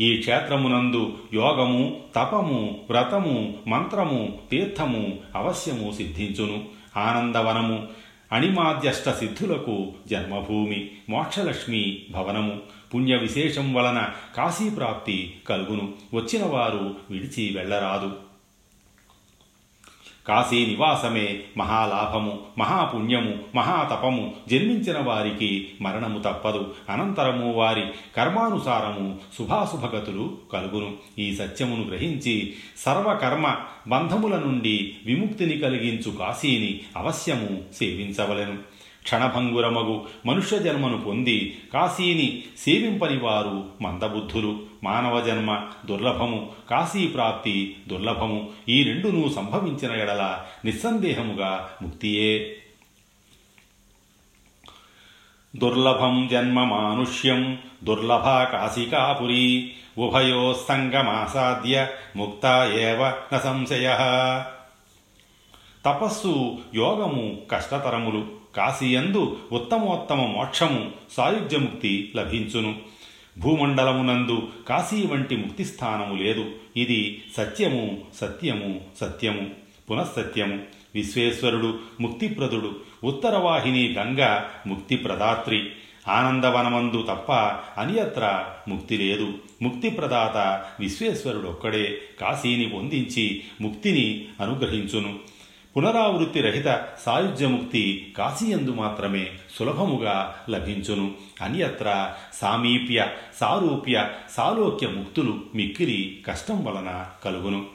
ఈ 0.00 0.16
క్షేత్రమునందు 0.16 1.18
యోగము 1.34 2.00
తపము 2.16 2.80
వ్రతము 2.90 3.54
మంత్రము 3.66 4.38
తీర్థము 4.50 5.18
అవశ్యము 5.34 5.92
సిద్ధించును. 5.92 6.64
ఆనందవనము 6.96 7.88
అణిమాద్యష్ట 8.32 9.10
సిద్ధులకు 9.10 9.92
జన్మభూమి 10.06 10.90
మోక్షలక్ష్మి 11.08 12.02
భవనము. 12.10 12.58
పుణ్య 12.94 13.16
విశేషం 13.16 13.74
వలన 13.74 14.08
కాశీప్రాప్తి 14.36 15.36
కలుగును. 15.48 15.94
వచ్చిన 16.14 16.46
వారు 16.46 16.94
విడిచి 17.10 17.54
వెళ్ళరాదు. 17.56 18.25
కాశీ 20.28 20.66
నివాసమే 20.66 21.40
మహాలాభము 21.56 22.38
మహాపుణ్యము 22.58 23.34
మహాతపము 23.54 24.34
జన్మించిన 24.48 24.98
వారికి 24.98 25.68
మరణము 25.80 26.18
తప్పదు. 26.18 26.74
అనంతరము 26.90 27.52
వారి 27.52 27.82
కర్మానుసారము 28.16 29.18
శుభాశుభగతులు 29.38 30.36
కలుగును. 30.52 30.92
ఈ 31.18 31.36
సత్యమును 31.36 31.84
గ్రహించి 31.84 32.54
సర్వకర్మ 32.78 33.56
బంధముల 33.88 34.36
నుండి 34.38 34.96
విముక్తిని 35.06 35.58
కలిగించు 35.58 36.10
కాశీని 36.10 36.80
అవశ్యము 36.96 37.62
సేవించవలెను. 37.74 38.75
క్షణభంగురమగు 39.06 40.04
మనుష్య 40.26 40.58
జన్మను 40.58 41.00
పొంది 41.02 41.58
కాశీని 41.74 42.42
సేవింపని 42.58 43.18
వారు 43.18 43.64
మందబుద్ధులు. 43.82 44.60
మానవ 44.82 45.20
జన్మ 45.20 45.60
దుర్లభము 45.86 46.50
కాశీ 46.70 47.06
ప్రాప్తి 47.06 47.76
దుర్లభము. 47.88 48.48
ఈ 48.68 48.82
రెండును 48.82 49.28
సంభవించిన 49.28 49.92
ఎడల 50.00 50.44
నిస్సందేహముగా 50.64 51.70
ముక్తియే. 51.82 52.56
దుర్లభం 55.56 56.28
జన్మ 56.32 56.64
మానుష్యం 56.64 57.58
దుర్లభ 57.84 58.24
కాశికాపురి. 58.24 59.72
ఉభయో 59.98 60.54
సంగమాసాద్య 60.68 61.88
ముక్త 62.16 62.72
ఏవ 62.74 63.12
న 63.34 63.38
సంశయ. 63.38 63.88
తపస్సు 65.86 66.58
యోగము 66.74 67.38
కష్టతరములు. 67.50 68.45
కాశీయందు 68.56 69.36
ఉత్తమోత్తమ 69.52 70.16
మోక్షము 70.16 70.90
సాయుధ్యముక్తి 71.16 72.12
లభించును. 72.16 72.76
భూమండలమునందు 73.38 74.48
కాశీ 74.68 75.06
వంటి 75.06 75.36
ముక్తిస్థానము 75.36 76.22
లేదు. 76.22 76.50
ఇది 76.76 77.22
సత్యము 77.36 77.98
సత్యము 78.14 78.80
సత్యము 79.00 79.50
పునఃసత్యము. 79.90 80.58
విశ్వేశ్వరుడు 80.94 81.78
ముక్తిప్రదుడు 82.00 82.76
ఉత్తరవాహిని 83.04 83.94
గంగ 83.94 84.40
ముక్తిప్రదాత్రి. 84.66 85.70
ఆనందవనమందు 86.08 87.02
తప్ప 87.02 87.32
అనియత్ర 87.80 88.44
ముక్తి 88.68 88.96
లేదు. 88.96 89.32
ముక్తిప్రదాత 89.62 90.64
విశ్వేశ్వరుడు 90.80 91.48
ఒక్కడే 91.48 91.98
కాశీని 92.20 92.68
పొందించి 92.68 93.42
ముక్తిని 93.60 94.24
అనుగ్రహించును. 94.40 95.35
పునరావృత్తి 95.76 96.40
రహిత 96.40 96.86
సాయుధ్యముక్తి 97.06 98.14
కాశీయందు 98.18 98.70
మాత్రమే 98.70 99.30
సులభముగా 99.58 100.44
లభించును. 100.50 101.14
అన్యత్ర 101.42 102.14
సామీప్య 102.34 103.06
సారూప్య 103.40 104.10
సాలోక్య 104.36 104.88
ముక్తులు 104.88 105.40
మిక్కిరి 105.54 106.18
కష్టం 106.26 106.64
వలన 106.64 107.06
కలుగును. 107.24 107.66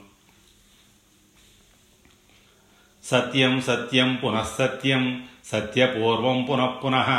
సత్యం 3.04 3.62
సత్యం 3.62 4.16
పునఃసత్యం 4.16 5.24
సత్యపూర్వం 5.46 6.44
పునఃపునః 6.44 7.10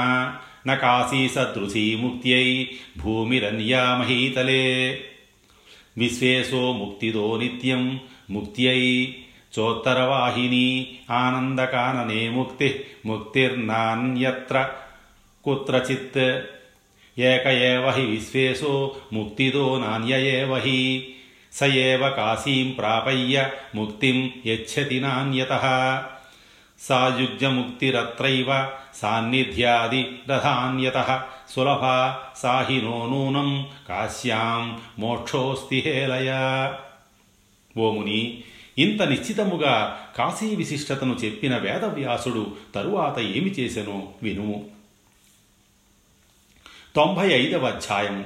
నకాశీ 0.66 1.28
సదృశీ 1.28 1.94
ముక్త్యై 1.94 2.68
భూమిరన్యా 2.98 3.96
మహీతలే 3.96 5.04
విశ్వేశో 5.98 6.72
ముక్తిదో 6.72 7.36
నిత్యం 7.36 8.00
ముక్త్యై 8.30 9.16
చోత్తరవాహిని 9.58 10.96
ఆనందకాననే 11.10 12.28
ముక్తి 12.28 12.84
ముక్తిర్నాన్యత్ర 13.06 14.70
కుత్రచిత్. 15.44 16.40
ఏక 17.18 17.46
ఏవ 17.46 17.90
హి 17.90 18.02
విశ్వేశో 18.02 18.94
ముక్తిదో 19.12 19.78
నాణ్య 19.78 20.40
ఏవ 20.40 20.56
హి. 20.58 21.08
స 21.52 21.64
ఏవ 21.64 22.10
కాశీం 22.10 22.70
ప్రాపయ్య 22.70 23.50
ముక్తిం 23.74 24.30
యచ్చతి 24.46 25.00
నాణ్యత 25.00 25.48
సాయుజ్యముక్తిరత్రైవ 26.80 28.70
సాన్నిధ్యాది 28.94 30.18
రథాన్యతః. 30.28 31.20
సులభ 31.48 31.80
సాహి 32.36 32.82
నో 32.82 33.06
నూనం 33.06 33.66
కాశ్యాం 33.88 34.80
మోక్షోస్తి 34.98 35.82
హేలయ 35.86 36.32
ఓముని 37.78 38.44
ఇంత 38.78 39.02
నిశ్చితముగా 39.02 40.06
కాశీ 40.16 40.56
విశిష్టతను 40.56 41.14
చెప్పిన 41.14 41.56
వేదవ్యాసుడు 41.56 42.56
తరువాత 42.74 43.18
ఏమి 43.18 43.50
చేసెనో? 43.50 44.14
వినుము 44.22 44.70
తొంభై 46.96 47.32
ఐదవ 47.32 47.66
అధ్యాయము 47.66 48.24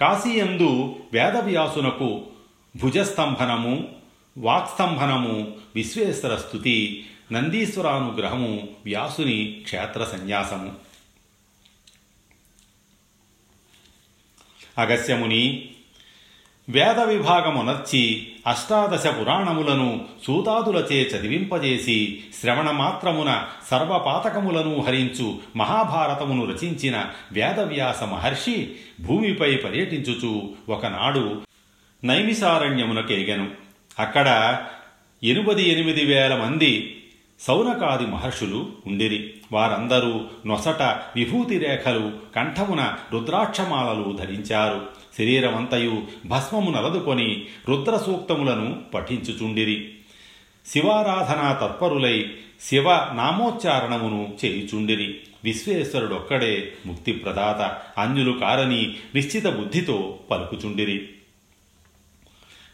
కాశీయందు 0.00 0.96
వేదవ్యాసునకు 1.12 2.26
భుజస్తంభనము 2.76 3.94
వాక్స్తంభనము 4.38 5.56
విశ్వేశ్వర 5.74 6.36
స్థుతి 6.36 7.06
నందీశ్వరానుగ్రహము 7.32 8.68
వ్యాసుని 8.84 9.60
క్షేత్ర 9.62 10.04
సన్యాసము. 10.04 10.74
అగస్యముని 14.78 15.73
వేద 16.68 17.00
విభాగమునర్చి 17.00 18.26
అష్టాదశ 18.46 19.06
పురాణములను 19.06 20.04
సూతాదులచే 20.26 21.02
చదివింపజేసి 21.02 22.22
శ్రవణమాత్రమున 22.40 23.46
సర్వపాతకములను 23.70 24.80
హరించు 24.80 25.38
మహాభారతమును 25.56 26.44
రచించిన 26.44 27.04
వేదవ్యాస 27.32 28.02
మహర్షి 28.02 28.72
భూమిపై 29.00 29.56
పర్యటించుచు 29.56 30.50
ఒకనాడు 30.68 31.42
నైమిసారణ్యమునకేగెను. 32.04 33.50
అక్కడ 33.98 34.58
ఎనిమిది 35.24 35.68
ఎనిమిది 35.68 36.04
వేల 36.04 36.36
మంది 36.36 36.93
సౌనకాది 37.40 38.06
మహర్షులు 38.06 38.68
ఉండిరి. 38.86 39.34
వారందరూ 39.52 40.20
నొసట 40.46 40.82
విభూతి 41.16 41.58
రేఖలు 41.58 42.12
కంఠమున 42.36 42.94
రుద్రాక్షమాలలు 43.12 44.16
ధరించారు. 44.16 44.86
శరీరమంతయు 45.18 46.02
భస్మము 46.26 46.70
నలదుకొని 46.70 47.46
రుద్రసూక్తములను 47.68 48.82
పఠించుచుండిరి. 48.94 49.94
శివారాధనా 50.66 51.52
తత్పరులై 51.52 52.30
శివ 52.60 52.92
నామోచ్చారణమును 52.92 54.34
చేయుచుండిరి. 54.44 55.20
విశ్వేశ్వరుడొక్కడే 55.44 56.72
ముక్తిప్రదాత 56.86 57.82
అన్యులు 58.00 58.32
కారని 58.32 58.96
నిశ్చిత 59.14 59.46
బుద్ధితో 59.46 60.18
పలుకుచుండిరి. 60.30 61.08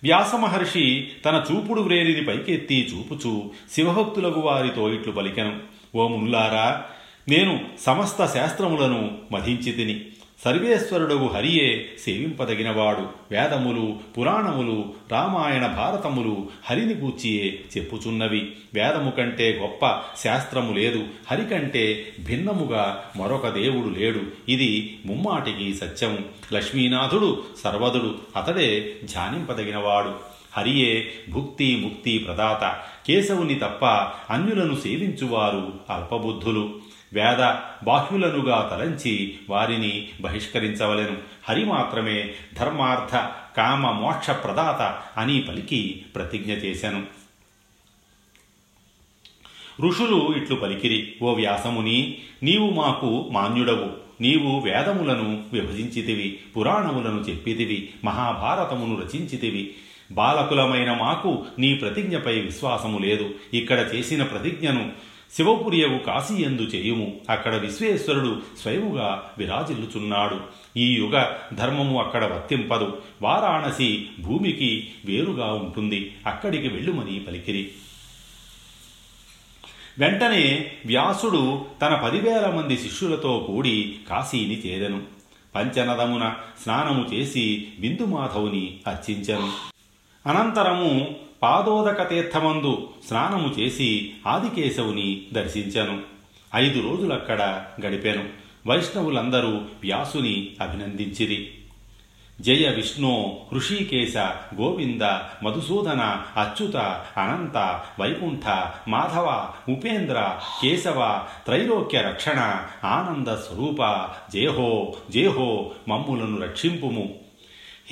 వ్యాసమహర్షి 0.03 1.09
తన 1.25 1.45
చూపుడు 1.53 1.81
వ్రేలిని 1.81 2.25
పైకెత్తి 2.25 2.91
చూపుచూ 2.95 3.51
శివభక్తులకు 3.73 4.41
వారితో 4.41 4.91
ఇట్లు 4.91 5.13
పలికెను. 5.13 5.59
ఓ 5.95 6.09
ముల్లారా 6.09 6.83
నేను 7.29 7.61
సమస్త 7.81 8.27
శాస్త్రములను 8.27 9.19
మధించి 9.33 9.73
తిని 9.73 10.07
సర్వేశ్వరుడగు 10.45 11.29
హరియే 11.29 11.87
సేవింపదగినవాడు. 12.05 13.07
వేదములు 13.31 13.97
పురాణములు 14.19 14.93
రామాయణ 15.13 15.67
భారతములు 15.67 16.49
హరిని 16.71 16.95
గూర్చియే 16.95 17.61
చెప్పుచున్నవి. 17.77 18.53
వేదము 18.75 19.11
కంటే 19.11 19.59
గొప్ప 19.63 20.03
శాస్త్రము 20.25 20.73
లేదు. 20.73 21.05
హరి 21.31 21.47
కంటే 21.47 22.13
భిన్నముగా 22.21 23.05
మరొక 23.17 23.49
దేవుడు 23.49 23.89
లేడు. 23.89 24.21
ఇది 24.49 24.99
ముమ్మాటికి 25.07 25.75
సత్యము. 25.75 26.19
లక్ష్మీనాథుడు 26.53 27.43
సర్వదుడు. 27.65 28.15
అతడే 28.37 28.97
ధ్యానింపదగినవాడు. 29.05 30.15
హరియే 30.57 31.13
భుక్తి 31.31 31.77
ముక్తి 31.77 32.19
ప్రదాత. 32.19 32.79
కేశవుని 33.07 33.55
తప్ప 33.55 33.85
అన్యులను 34.31 34.75
సేవించువారు 34.75 35.73
అల్పబుద్ధులు. 35.91 36.80
వేద 37.13 37.55
బాహ్యులనుగా 37.85 38.69
తలంచి 38.73 39.39
వారిని 39.51 40.09
బహిష్కరించవలెను. 40.21 41.17
హరి 41.49 41.65
మాత్రమే 41.65 42.35
ధర్మార్థ 42.55 43.17
కామ 43.57 43.91
మోక్ష 43.91 44.31
ప్రదాత 44.31 45.03
అని 45.19 45.41
పలికి 45.41 46.05
ప్రతిజ్ఞ 46.15 46.53
చేశాను 46.53 47.21
ఋషులు 49.81 50.35
ఇట్లు 50.37 50.57
పలికిరి 50.57 51.15
ఓ 51.23 51.35
వ్యాసముని 51.35 52.19
నీవు 52.43 52.71
మాకు 52.71 53.29
మాన్యుడవు. 53.33 53.91
నీవు 54.21 54.61
వేదములను 54.61 55.45
విభజించితివి 55.53 56.39
పురాణములను 56.57 57.21
చెప్పితివి 57.21 57.89
మహాభారతమును 58.05 59.01
రచించితివి. 59.01 59.75
బాలకులమైన 60.13 60.93
మాకు 60.93 61.47
నీ 61.59 61.75
ప్రతిజ్ఞపై 61.75 62.41
విశ్వాసము 62.41 62.99
లేదు. 62.99 63.35
ఇక్కడ 63.55 63.91
చేసిన 63.95 64.23
ప్రతిజ్ఞను 64.23 65.10
శివపురియవు 65.37 65.99
కాశీయందు 65.99 66.63
చేయుము. 66.63 67.21
అక్కడ 67.31 67.55
విశ్వేశ్వరుడు 67.55 68.43
స్వయముగా 68.63 69.31
విరాజిల్లుచున్నాడు. 69.39 70.41
ఈ 70.77 70.95
యుగ 70.95 71.33
ధర్మము 71.55 72.03
అక్కడ 72.03 72.25
వర్తింపదు. 72.25 73.03
వారాణసి 73.23 74.07
భూమికి 74.21 74.91
వేరుగా 75.05 75.53
ఉంటుంది. 75.53 76.17
అక్కడికి 76.27 76.69
వెళ్ళుమని 76.69 77.21
పలికిరి. 77.21 77.71
వెంటనే 79.99 80.73
వ్యాసుడు 80.87 81.65
తన 81.83 81.95
పదివేల 81.95 82.47
మంది 82.47 82.79
శిష్యులతో 82.79 83.45
కూడి 83.47 83.97
కాశీని 84.11 84.61
చేరెను. 84.61 85.03
పంచనదమున 85.55 86.35
స్నానము 86.63 87.15
చేసి 87.15 87.69
బిందుమాధవుని 87.81 88.81
అర్చించెను. 88.87 89.53
అనంతరము 90.27 91.17
పాదోదక 91.43 92.09
తీర్థమందు 92.09 92.89
స్నానము 93.09 93.49
చేసి 93.49 94.13
ఆదికేశవుని 94.27 95.23
దర్శించాను. 95.33 96.01
ఐదు 96.55 96.89
రోజులక్కడ 96.89 97.65
గడిపాను. 97.87 98.25
వైష్ణవులందరూ 98.67 99.49
వ్యాసుని 99.83 100.51
అభినందించిరి. 100.61 101.49
జయ 102.41 102.69
విష్ణు 102.69 103.41
హృషీకేశ 103.53 104.17
గోవింద 104.55 105.03
మధుసూదన 105.45 106.23
అచ్యుత 106.37 106.77
అనంత 107.17 107.81
వైకుంఠ 108.01 108.49
మాధవ 108.89 109.49
ఉపేంద్ర 109.69 110.41
కేశవ 110.63 111.23
త్రైలోక్య 111.45 112.03
రక్షణ 112.03 112.61
ఆనంద 112.85 113.29
స్వరూప 113.29 114.09
జయహో 114.33 114.95
జయహో 115.11 115.71
మమ్ములను 115.89 116.41
రక్షింపుము. 116.41 117.30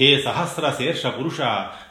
హే 0.01 0.23
సహస్ర 0.23 0.75
శీర్ష 0.79 1.07
పురుష 1.07 1.41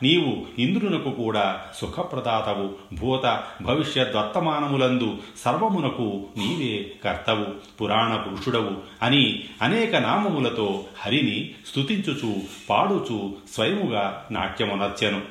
నీవు 0.03 0.61
ఇంద్రునకు 0.61 1.09
కూడా 1.09 1.61
సుఖప్రదాతవు. 1.75 2.95
భూత 2.95 3.43
భవిష్యద్వర్తమానములందు 3.61 5.17
సర్వమునకు 5.45 6.25
నీవే 6.37 6.91
కర్తవు 7.03 7.75
పురాణ 7.81 8.15
పురుషుడవు 8.15 8.77
అని 9.01 9.43
అనేక 9.61 9.95
నామములతో 9.95 10.83
హరిని 10.99 11.49
స్తుతించుచు 11.67 12.35
పాడుచు 12.69 13.35
స్వయముగా 13.53 14.27
నాట్యమునర్చెను. 14.31 15.21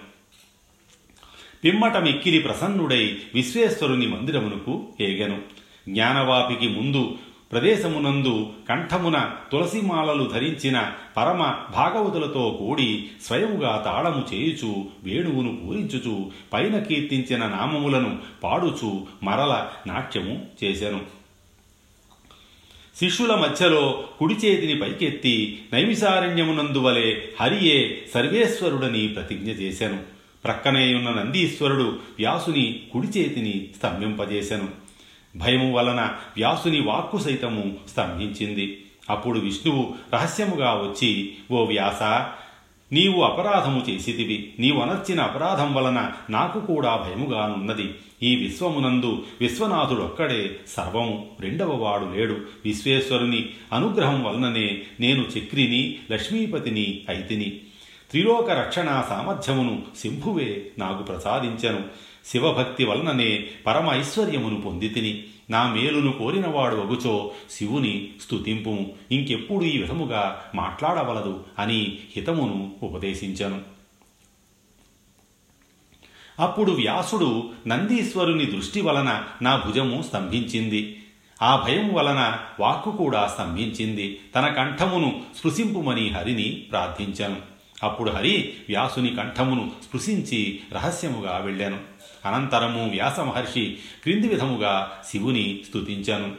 పిమ్మట 1.64 1.96
మిక్కిలి 1.96 2.38
ప్రసన్నుడై 2.38 3.16
విశ్వేశ్వరుని 3.34 4.06
మందిరమునకు 4.06 4.86
ఏగెను. 5.00 5.38
జ్ఞానవాపికి 5.88 6.68
ముందు 6.68 7.18
ప్రదేశమునందు 7.50 8.32
కంఠమున 8.68 9.16
తులసిమాలలు 9.52 10.24
ధరించిన 10.32 10.76
పరమ 11.16 11.42
భాగవతులతో 11.70 12.44
కూడి 12.58 12.88
స్వయముగా 13.26 13.72
తాళము 13.84 14.22
చేయుచు 14.32 14.70
వేణువును 15.04 15.52
పూరించుచు 15.56 16.14
పైన 16.52 16.78
కీర్తించిన 16.78 17.46
నామములను 17.46 18.10
పాడుచు 18.42 18.90
మరల 19.22 19.52
నాట్యము 19.86 20.34
చేశాను 20.64 21.00
శిష్యుల 22.96 23.32
మధ్యలో 23.34 23.82
కుడి 24.18 24.34
చేతిని 24.34 24.80
పైకెత్తి 24.80 25.34
నైమిసారణ్యమునందువలే 25.72 27.08
హరియే 27.40 27.78
సర్వేశ్వరుడని 28.14 29.02
ప్రతిజ్ఞ 29.08 29.50
చేశాను 29.52 29.98
ప్రక్కనేయున్న 30.44 31.10
నందీశ్వరుడు 31.10 31.86
వ్యాసుని 32.18 32.66
కుడి 32.92 33.06
చేతిని 33.06 33.54
స్తంభింపజేశాను 33.76 34.68
భయము 35.36 35.72
వలన 35.72 36.00
వ్యాసుని 36.36 36.80
వాక్కు 36.80 37.18
సైతము 37.18 37.76
స్తంభించింది. 37.88 38.84
అప్పుడు 39.10 39.38
విష్ణువు 39.38 39.94
రహస్యముగా 40.14 40.70
వచ్చి 40.72 41.34
ఓ 41.50 41.64
వ్యాస 41.64 42.02
నీవు 42.92 43.22
అపరాధము 43.22 43.84
చేసిదివి 43.90 44.52
నీవు 44.58 44.80
అనర్చిన 44.80 45.20
అపరాధం 45.20 45.74
వలన 45.74 46.12
నాకు 46.30 46.60
కూడా 46.60 46.96
భయముగానున్నది. 46.96 47.94
ఈ 48.22 48.36
విశ్వమునందు 48.36 49.22
విశ్వనాథుడొక్కడే 49.40 50.56
సర్వము. 50.68 51.26
రెండవ 51.40 51.74
వాడు 51.74 52.04
లేడు. 52.04 52.36
విశ్వేశ్వరుని 52.64 53.48
అనుగ్రహం 53.72 54.24
వలననే 54.24 54.82
నేను 55.00 55.24
చక్రిని 55.38 55.98
లక్ష్మీపతిని 56.12 57.00
అయితిని. 57.08 57.50
త్రిలోక 58.10 58.50
రక్షణ 58.50 59.02
సామర్థ్యమును 59.08 59.82
సింహువే 59.98 60.70
నాకు 60.78 61.02
ప్రసాదించను. 61.02 61.80
శివభక్తి 62.26 62.84
వలననే 62.84 63.46
పరమ 63.66 63.88
ఐశ్వర్యమును 63.90 64.60
పొందితిని. 64.60 65.24
నా 65.50 65.72
మేలును 65.72 66.12
కోరినవాడు 66.12 66.76
అగుచో 66.76 67.32
శివుని 67.50 68.08
స్తుతింపు. 68.22 68.86
ఇంకెప్పుడు 69.14 69.64
ఈ 69.64 69.78
విధముగా 69.78 70.42
మాట్లాడవలదు 70.54 71.44
అని 71.58 71.98
హితమును 72.16 72.72
ఉపదేశించను. 72.82 73.60
అప్పుడు 76.38 76.72
వ్యాసుడు 76.72 77.50
నందీశ్వరుని 77.68 78.44
దృష్టి 78.44 78.80
వలన 78.80 79.24
నా 79.42 79.62
భుజము 79.66 80.02
స్తంభించింది. 80.02 81.02
ఆ 81.42 81.56
భయం 81.56 81.94
వలన 81.94 82.38
వాక్కు 82.60 82.90
కూడా 82.90 83.26
స్తంభించింది. 83.26 84.20
తన 84.34 84.48
కంఠమును 84.48 85.22
స్పృశింపుమని 85.38 86.08
హరిని 86.08 86.64
ప్రార్థించాను. 86.70 87.36
అప్పుడు 87.82 88.10
హరి 88.10 88.54
వ్యాసుని 88.68 89.16
కంఠమును 89.16 89.70
స్పృశించి 89.88 90.60
రహస్యముగా 90.72 91.36
వెళ్ళాను. 91.38 91.95
అనంతరము 92.26 92.90
వ్యాస 92.90 93.20
మహర్షి 93.20 93.78
క్రింది 94.02 94.28
విధముగా 94.28 94.92
శివుని 95.10 95.60
స్తుతించను. 95.68 96.32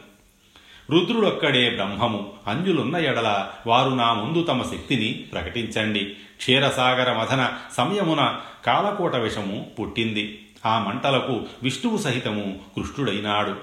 రుద్రుడొక్కడే 0.90 1.70
బ్రహ్మము 1.70 2.32
అంజులున్న 2.46 2.96
ఎడల 2.96 3.48
వారు 3.66 3.90
నా 3.90 4.12
ముందు 4.12 4.42
తమ 4.42 4.62
శక్తిని 4.62 5.12
ప్రకటించండి. 5.12 6.04
క్షీరసాగర 6.38 7.12
మథన 7.12 7.52
సమయమున 7.76 8.36
కాలకోట 8.66 9.16
విషము 9.16 9.70
పుట్టింది. 9.80 10.46
ఆ 10.66 10.78
మంటలకు 10.78 11.40
విష్ణువు 11.62 11.98
సహితము 11.98 12.58
కృష్ణుడైనాడు. 12.76 13.56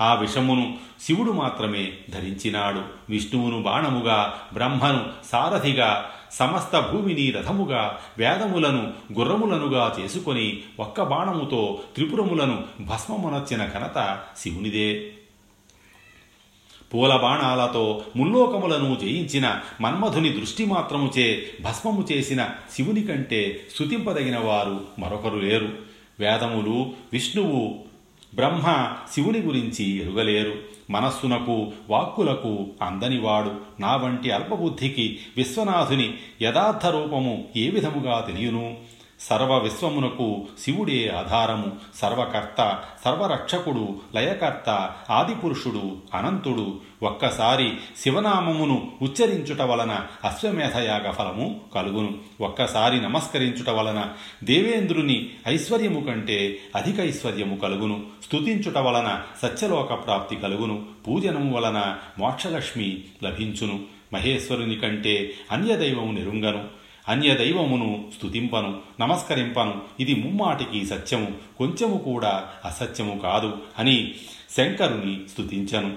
ఆ 0.00 0.14
విషమును 0.14 0.74
శివుడు 1.02 1.32
మాత్రమే 1.32 1.92
ధరించినాడు. 2.10 2.82
విష్ణువును 3.08 3.62
బాణముగా 3.62 4.34
బ్రహ్మను 4.52 5.06
సారథిగా 5.32 6.10
సమస్త 6.32 6.90
భూమిని 6.92 7.30
రథముగా 7.30 7.98
వేదములను 8.18 8.92
గుర్రములనుగా 9.12 9.96
చేసుకొని 10.00 10.60
ఒక్క 10.80 11.02
బాణముతో 11.02 11.80
త్రిపురములను 11.94 12.64
భస్మమునర్చిన 12.80 13.64
ఘనత 13.64 14.20
శివునిదే. 14.38 15.12
పూల 16.94 17.16
బాణాలతో 17.16 18.04
ముల్లోకములను 18.16 18.96
జయించిన 19.00 19.60
మన్మధుని 19.80 20.28
దృష్టి 20.28 20.64
మాత్రముచే 20.64 21.50
భస్మము 21.60 22.06
చేసిన 22.12 22.50
శివుని 22.74 23.02
కంటే 23.02 23.60
స్థుతింపదగిన 23.74 24.38
వారు 24.38 24.80
మరొకరు 24.98 25.36
లేరు. 25.36 25.68
వేదములు 26.20 26.92
విష్ణువు 27.12 27.87
బ్రహ్మ 28.34 28.92
శివుని 29.12 29.38
గురించి 29.38 30.02
ఎరుగలేరు. 30.02 30.54
మనస్సునకు 30.90 31.72
వాక్కులకు 31.90 32.66
అందనివాడు 32.82 33.54
నా 33.80 33.96
వంటి 33.96 34.30
అల్పబుద్ధికి 34.30 35.18
విశ్వనాథుని 35.36 36.14
యథార్థ 36.42 36.86
రూపము 36.86 37.44
ఏ 37.56 37.70
విధముగా 37.70 38.20
తెలియను? 38.20 38.76
సర్వ 39.20 39.58
విశ్వమునకు 39.58 40.46
శివుడే 40.64 41.08
ఆధారము 41.08 41.72
సర్వకర్త 41.94 42.82
సర్వరక్షకుడు 43.04 44.00
లయకర్త 44.14 44.90
ఆదిపురుషుడు 45.10 45.96
అనంతుడు. 46.14 46.80
ఒక్కసారి 47.02 47.72
శివనామమును 47.96 48.92
ఉచ్చరించుట 49.02 49.62
వలన 49.62 50.06
అశ్వమేధయాగ 50.24 51.10
ఫలము 51.10 51.60
కలుగును. 51.74 52.18
ఒక్కసారి 52.40 53.00
నమస్కరించుట 53.02 53.70
వలన 53.70 54.04
దేవేంద్రుని 54.44 55.30
ఐశ్వర్యము 55.48 56.00
కంటే 56.00 56.58
అధిక 56.76 57.00
ఐశ్వర్యము 57.00 57.56
కలుగును. 57.56 58.02
స్తుతించుట 58.24 58.78
వలన 58.78 59.22
సత్యలోక 59.42 60.06
ప్రాప్తి 60.06 60.36
కలుగును. 60.36 60.84
పూజనము 61.08 61.56
వలన 61.56 61.96
మోక్షలక్ష్మి 62.18 63.04
లభించును. 63.24 63.80
మహేశ్వరుని 64.12 64.74
కంటే 64.74 65.34
అన్యదైవము 65.52 66.12
నిరుంగను. 66.12 66.77
అన్యదైవమును 67.08 68.10
స్తుతింపను 68.16 68.80
నమస్కరింపను. 69.00 69.82
ఇది 70.00 70.14
ముమ్మాటికి 70.14 70.86
సత్యము 70.86 71.28
కొంచెము 71.58 71.98
కూడా 71.98 72.48
అసత్యము 72.64 73.18
కాదు 73.18 73.56
అని 73.78 74.14
శంకరుని 74.56 75.28
స్థుతించను 75.28 75.96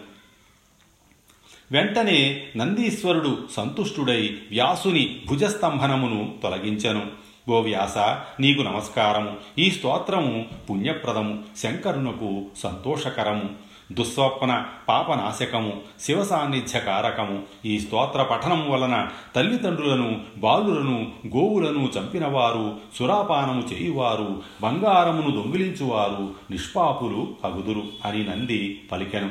వెంటనే 1.72 2.48
నందీశ్వరుడు 2.58 3.48
సంతుష్టుడై 3.52 4.38
వ్యాసుని 4.52 5.22
భుజస్తంభనమును 5.28 6.36
తొలగించను. 6.44 7.22
ఓ 7.50 7.62
వ్యాస 7.62 7.98
నీకు 8.40 8.62
నమస్కారము. 8.62 9.38
ఈ 9.60 9.72
స్తోత్రము 9.72 10.46
పుణ్యప్రదము 10.70 11.44
శంకరునకు 11.58 12.46
సంతోషకరము. 12.58 13.71
దుస్వప్న 13.92 14.66
పాపనాశకము 14.90 15.82
శివ 16.02 16.24
సాన్నిధ్య 16.24 16.80
కారకము 16.80 17.44
ఈ 17.66 17.80
స్తోత్ర 17.80 18.24
పఠనం 18.24 18.72
వలన 18.72 19.10
తల్లిదండ్రులను 19.36 20.22
బాలులను 20.38 21.12
గోవులను 21.28 21.90
చంపినవారు 22.00 22.76
సురాపానము 23.00 23.62
చేయువారు 23.62 24.42
బంగారమును 24.62 25.32
దొంగిలించువారు 25.32 26.34
నిష్పాపులు 26.52 27.36
అగుదురు 27.46 27.84
అని 28.06 28.28
నంది 28.28 28.84
పలికెను. 28.92 29.30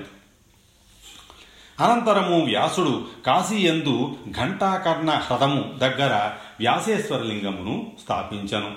అనంతరము 1.81 2.45
వ్యాసుడు 2.45 3.05
కాశీయందు 3.27 4.17
ఘంటాకర్ణ 4.41 5.11
హ్రదము 5.11 5.65
దగ్గర 5.79 6.33
వ్యాసేశ్వరలింగమును 6.61 7.87
స్థాపించను. 8.03 8.71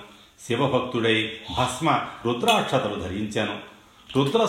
శివభక్తుడై 0.47 1.31
భస్మ 1.57 1.99
రుద్రాక్షతలు 2.25 3.01
ధరించెను. 3.01 3.73
రుద్ర 4.15 4.45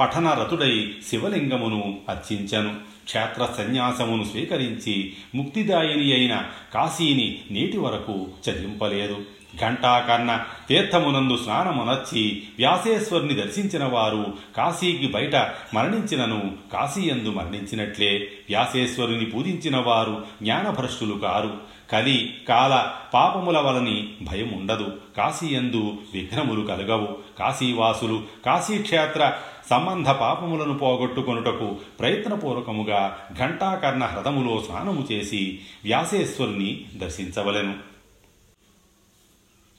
పఠనరతుడై 0.00 0.68
పఠన 0.70 0.70
రతుడై 0.70 0.90
శివలింగమును 1.08 1.98
అర్చించను. 2.08 2.74
క్షేత్ర 3.04 3.48
సన్యాసమును 3.58 4.24
స్వీకరించి 4.24 5.12
ముక్తిదాయిని 5.34 6.12
అయిన 6.12 6.42
కాశీని 6.74 7.38
నేటి 7.50 7.78
వరకు 7.78 8.28
చదింపలేదు. 8.50 9.16
ఘంటాకర్ణ 9.60 10.44
తీర్థమునందు 10.68 11.36
స్నానమునర్చి 11.36 12.42
వ్యాసేశ్వరుని 12.58 13.34
దర్శించిన 13.34 13.84
వారు 13.84 14.26
కాశీకి 14.56 15.06
బయట 15.06 15.36
మరణించినను 15.74 16.52
కాశీయందు 16.72 17.28
మరణించినట్లే. 17.28 18.18
వ్యాసేశ్వరుని 18.48 19.24
పూజించిన 19.24 19.76
వారు 19.76 20.24
జ్ఞానభ్రష్టులు 20.42 21.14
కారు. 21.14 21.72
కలి 21.92 22.34
కాల 22.48 22.92
పాపముల 23.14 23.58
వలని 23.58 24.08
భయం 24.22 24.48
ఉండదు 24.48 24.92
కాశీయందు 25.16 25.94
విఘ్నములు 26.14 26.66
కలగవు. 26.66 27.18
కాశీవాసులు 27.38 28.22
కాశీక్షేత్ర 28.46 29.32
సంబంధ 29.70 30.08
పాపములను 30.08 30.78
పోగొట్టుకొనుటకు 30.78 31.76
ప్రయత్నపూర్వకముగా 32.00 33.18
ఘంటాకర్ణ 33.38 34.04
హ్రదములో 34.04 34.62
స్నానము 34.62 35.06
చేసి 35.12 35.58
వ్యాసేశ్వరుని 35.84 36.84
దర్శించవలెను. 36.94 37.74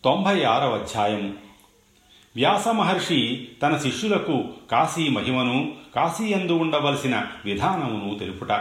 తొంభై 0.03 0.43
ఆరవ 0.43 0.75
అధ్యాయం 0.75 1.37
వ్యాస 2.35 2.67
మహర్షి 2.67 3.47
తన 3.61 3.77
శిష్యులకు 3.77 4.43
కాశీ 4.71 5.09
మహిమను 5.09 5.73
కాశీయందు 5.95 6.53
ఉండవలసిన 6.53 7.25
విధానమును 7.45 8.19
తెలుపుట. 8.19 8.51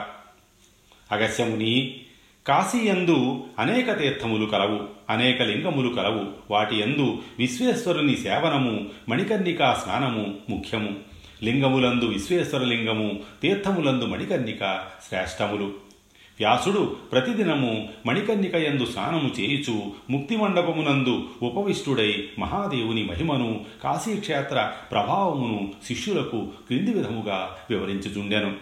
అగస్యముని 1.12 2.00
కాశీయందు 2.46 3.44
అనేక 3.58 3.98
తీర్థములు 3.98 4.46
కలవు 4.46 4.80
అనేక 5.10 5.42
లింగములు 5.42 5.88
కలవు 5.88 6.26
వాటి 6.50 6.76
యందు 6.76 7.18
విశ్వేశ్వరుని 7.38 8.16
సేవనము 8.16 8.86
మణికర్ణికా 9.08 9.80
స్నానము 9.84 10.34
ముఖ్యము. 10.50 11.11
లింగములందు 11.42 12.04
విశ్వేశ్వరలింగము 12.04 13.20
తీర్థములందు 13.42 14.04
మణికర్ణిక 14.04 14.58
శ్రేష్టములు. 15.08 15.64
వ్యాసుడు 16.38 16.96
ప్రతిదినము 17.12 17.88
మణికర్ణిక 18.06 18.56
యందు 18.56 18.84
స్నానము 18.84 19.40
చేయుచు 19.40 19.92
ముక్తి 20.10 20.36
మండపమునందు 20.36 21.28
ఉపవిష్టుడై 21.42 22.28
మహాదేవుని 22.38 23.04
మహిమను 23.04 23.60
కాశీక్షేత్ర 23.84 24.72
ప్రభావమును 24.92 25.72
శిష్యులకు 25.86 26.48
క్రింది 26.66 26.92
విధముగా 26.92 27.56
వివరించుచుండెను. 27.70 28.52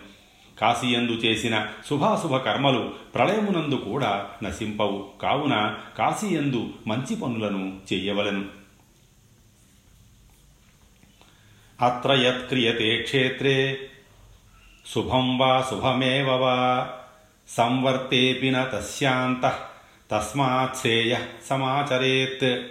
కాశీయందు 0.60 1.12
చేసిన 1.12 1.66
శుభాశుభ 1.90 2.36
కర్మలు 2.36 2.90
ప్రళయమునందు 3.14 3.74
కూడా 3.74 4.26
నశింపవు. 4.42 5.04
కావున 5.22 5.74
కాశీయందు 5.98 6.68
మంచి 6.86 7.16
పనులను 7.16 7.72
చేయవలను. 7.92 8.59
అత్ర 11.82 12.12
యత్క్రియతే 12.12 13.02
క్షేత్రే. 13.02 13.78
శుభం 14.94 15.38
వా 15.38 15.64
శుభమేవ 15.70 16.36
వా. 16.36 16.88
సంవర్తేపి 17.48 18.50
తస్యాంత 18.50 19.58
తస్మాత్ 20.10 20.76
శ్రేయ 20.76 21.16
సమాచరేత్. 21.50 22.62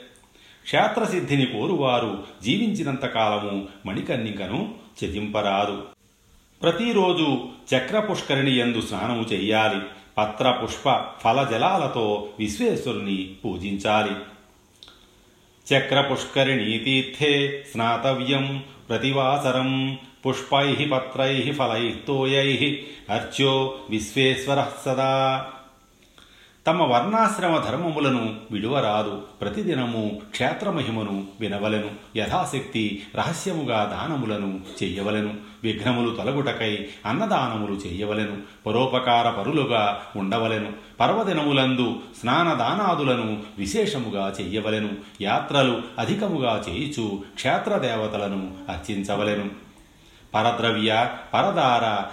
క్షేత్రసిద్ధిని 0.63 1.45
కోరువారు 1.45 2.23
జీవించినంత 2.43 3.05
కాలము 3.05 3.67
మణికర్ణికను 3.85 4.75
చెజింపరాదు 5.03 5.83
ప్రతిరోజు 6.63 7.49
చక్ర 7.75 7.99
పుష్కరిణి 7.99 8.57
ఎందు 8.57 8.81
స్నానము 8.81 9.21
చెయ్యాలి. 9.21 9.81
పత్ర 10.17 10.51
పుష్ప 10.51 11.05
ఫల 11.21 11.47
జలాలతో 11.51 12.29
విశ్వేశ్వరుని 12.39 13.35
పూజించాలి. 13.45 14.11
చక్ర 15.73 16.01
స్నాతవ్యం 17.71 18.63
ప్రతివాసరం. 18.89 19.97
పుష్పై 20.27 20.75
పత్రై 20.75 21.51
ఫలై 21.51 21.95
తోయై 22.07 22.83
అర్చ్యో 23.09 23.77
విశ్వేశ్వర 23.89 24.65
సదా. 24.85 25.45
తమ 26.67 26.83
వర్ణాశ్రమ 26.83 27.57
ధర్మములను 27.57 28.35
విడువరాదు 28.51 29.21
ప్రతిదినము 29.41 30.21
క్షేత్రమహిమను 30.31 31.27
వినవలెను. 31.39 31.91
యథాశక్తి 32.15 33.03
రహస్యముగా 33.15 33.83
దానములను 33.83 34.59
చెయ్యవలను 34.83 35.48
విఘ్నములు 35.63 36.15
తొలగుటకై 36.15 36.87
అన్నదానములు 37.05 37.73
చేయవలెను. 37.73 38.37
పరోపకార 38.65 39.29
పరులుగా 39.29 40.01
ఉండవలెను. 40.15 40.73
పర్వదినములందు 40.99 41.99
స్నానదానాదులను 42.21 43.43
విశేషముగా 43.57 44.33
చెయ్యవలెను 44.41 44.89
యాత్రలు 45.21 45.81
అధికముగా 45.99 46.63
చేయిచు 46.69 47.21
క్షేత్రదేవతలను 47.35 48.51
అర్చించవలెను. 48.69 49.49
పరద్రవ్య 50.35 51.09
పరదార 51.33 52.11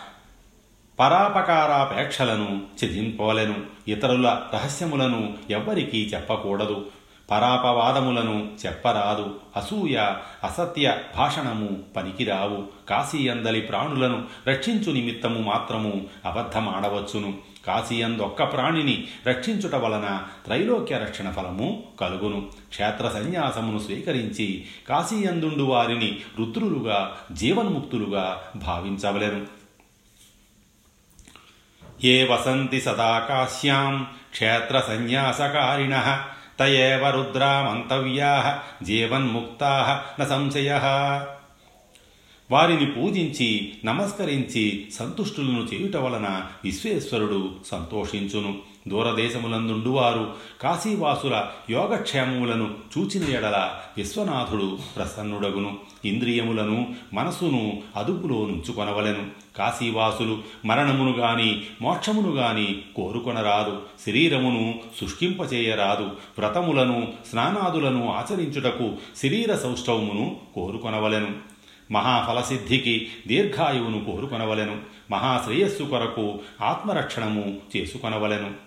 పరాపకారాపేక్షలను 1.00 2.62
త్యజింపవలెను 2.78 3.56
ఇతరుల 3.88 4.40
రహస్యములను 4.54 5.34
ఎవ్వరికీ 5.50 6.10
చెప్పకూడదు. 6.14 6.86
పరాపవాదములను 7.30 8.50
చెప్పరాదు. 8.66 9.40
అసూయ 9.56 9.96
అసత్య 10.44 10.98
భాషణము 11.16 11.82
పనికిరావు. 11.96 12.64
కాశీయందలి 12.88 13.60
ప్రాణులను 13.60 14.24
రక్షించు 14.48 14.92
నిమిత్తము 14.92 15.40
మాత్రము 15.40 16.06
అబద్ధమాడవచ్చును. 16.24 17.34
కాశీయందొక్క 17.66 18.52
ప్రాణిని 18.52 19.08
రక్షించుట 19.26 19.74
వలన 19.74 20.22
త్రైలోక్య 20.44 20.98
రక్షణ 20.98 21.30
ఫలము 21.30 21.82
కలుగును. 22.00 22.52
క్షేత్ర 22.68 23.08
సన్యాసమును 23.08 23.78
స్వీకరించి 23.78 24.64
కాశీయందుండు 24.88 25.62
వారిని 25.62 26.18
రుద్రులుగా 26.38 27.16
జీవన్ముక్తులుగా 27.32 28.42
భావించవలెను. 28.56 29.46
ఏ 32.04 32.24
వసంతి 32.24 32.80
సదా 32.80 33.18
కాశ్యాం 33.18 34.06
క్షేత్రసన్యాసకారిణ 36.56 36.98
తయేవ 36.98 37.10
రుద్రామంతవ్యా 37.10 38.58
జీవన్ముక్తా 38.82 40.04
న 40.20 40.24
సంశయ. 40.24 40.70
వారిని 42.50 42.86
పూజించి 42.86 43.72
నమస్కరించి 43.84 44.88
సంతుష్టులను 44.94 45.74
చేయుట 45.74 45.96
వలన 45.96 46.42
విశ్వేశ్వరుడు 46.64 47.50
సంతోషించును. 47.66 48.58
దూరదేశములందుండువారు 48.88 50.34
కాశీవాసుల 50.60 51.46
యోగక్షేమములను 51.70 52.74
చూచిన 52.98 53.36
ఎడల 53.36 53.70
విశ్వనాథుడు 53.96 54.78
ప్రసన్నుడగును. 54.96 55.85
ఇంద్రియములను 56.04 56.94
మనసును 57.14 57.82
అదుపులో 57.96 58.36
నుంచుకొనవలెను. 58.36 59.26
కాశీవాసులు 59.56 60.38
మరణమును 60.64 61.12
గాని 61.12 61.66
మోక్షమును 61.82 62.30
గాని 62.30 62.82
కోరుకొనరాదు. 62.96 63.82
శరీరమును 64.06 64.74
శుష్కింపచేయరాదు. 65.00 66.02
వ్రతములను 66.38 67.12
స్నానాదులను 67.30 68.12
ఆచరించుటకు 68.12 68.92
శరీర 69.22 69.56
సౌష్ఠవమును 69.56 70.36
కోరుకొనవలెను. 70.54 71.30
మహాఫలసిద్ధికి 71.92 73.08
దీర్ఘాయువును 73.26 74.04
కోరుకొనవలెను. 74.04 74.76
మహాశ్రేయస్సు 75.10 75.82
కొరకు 75.82 76.38
ఆత్మరక్షణము 76.62 77.56
చేసుకొనవలెను. 77.76 78.66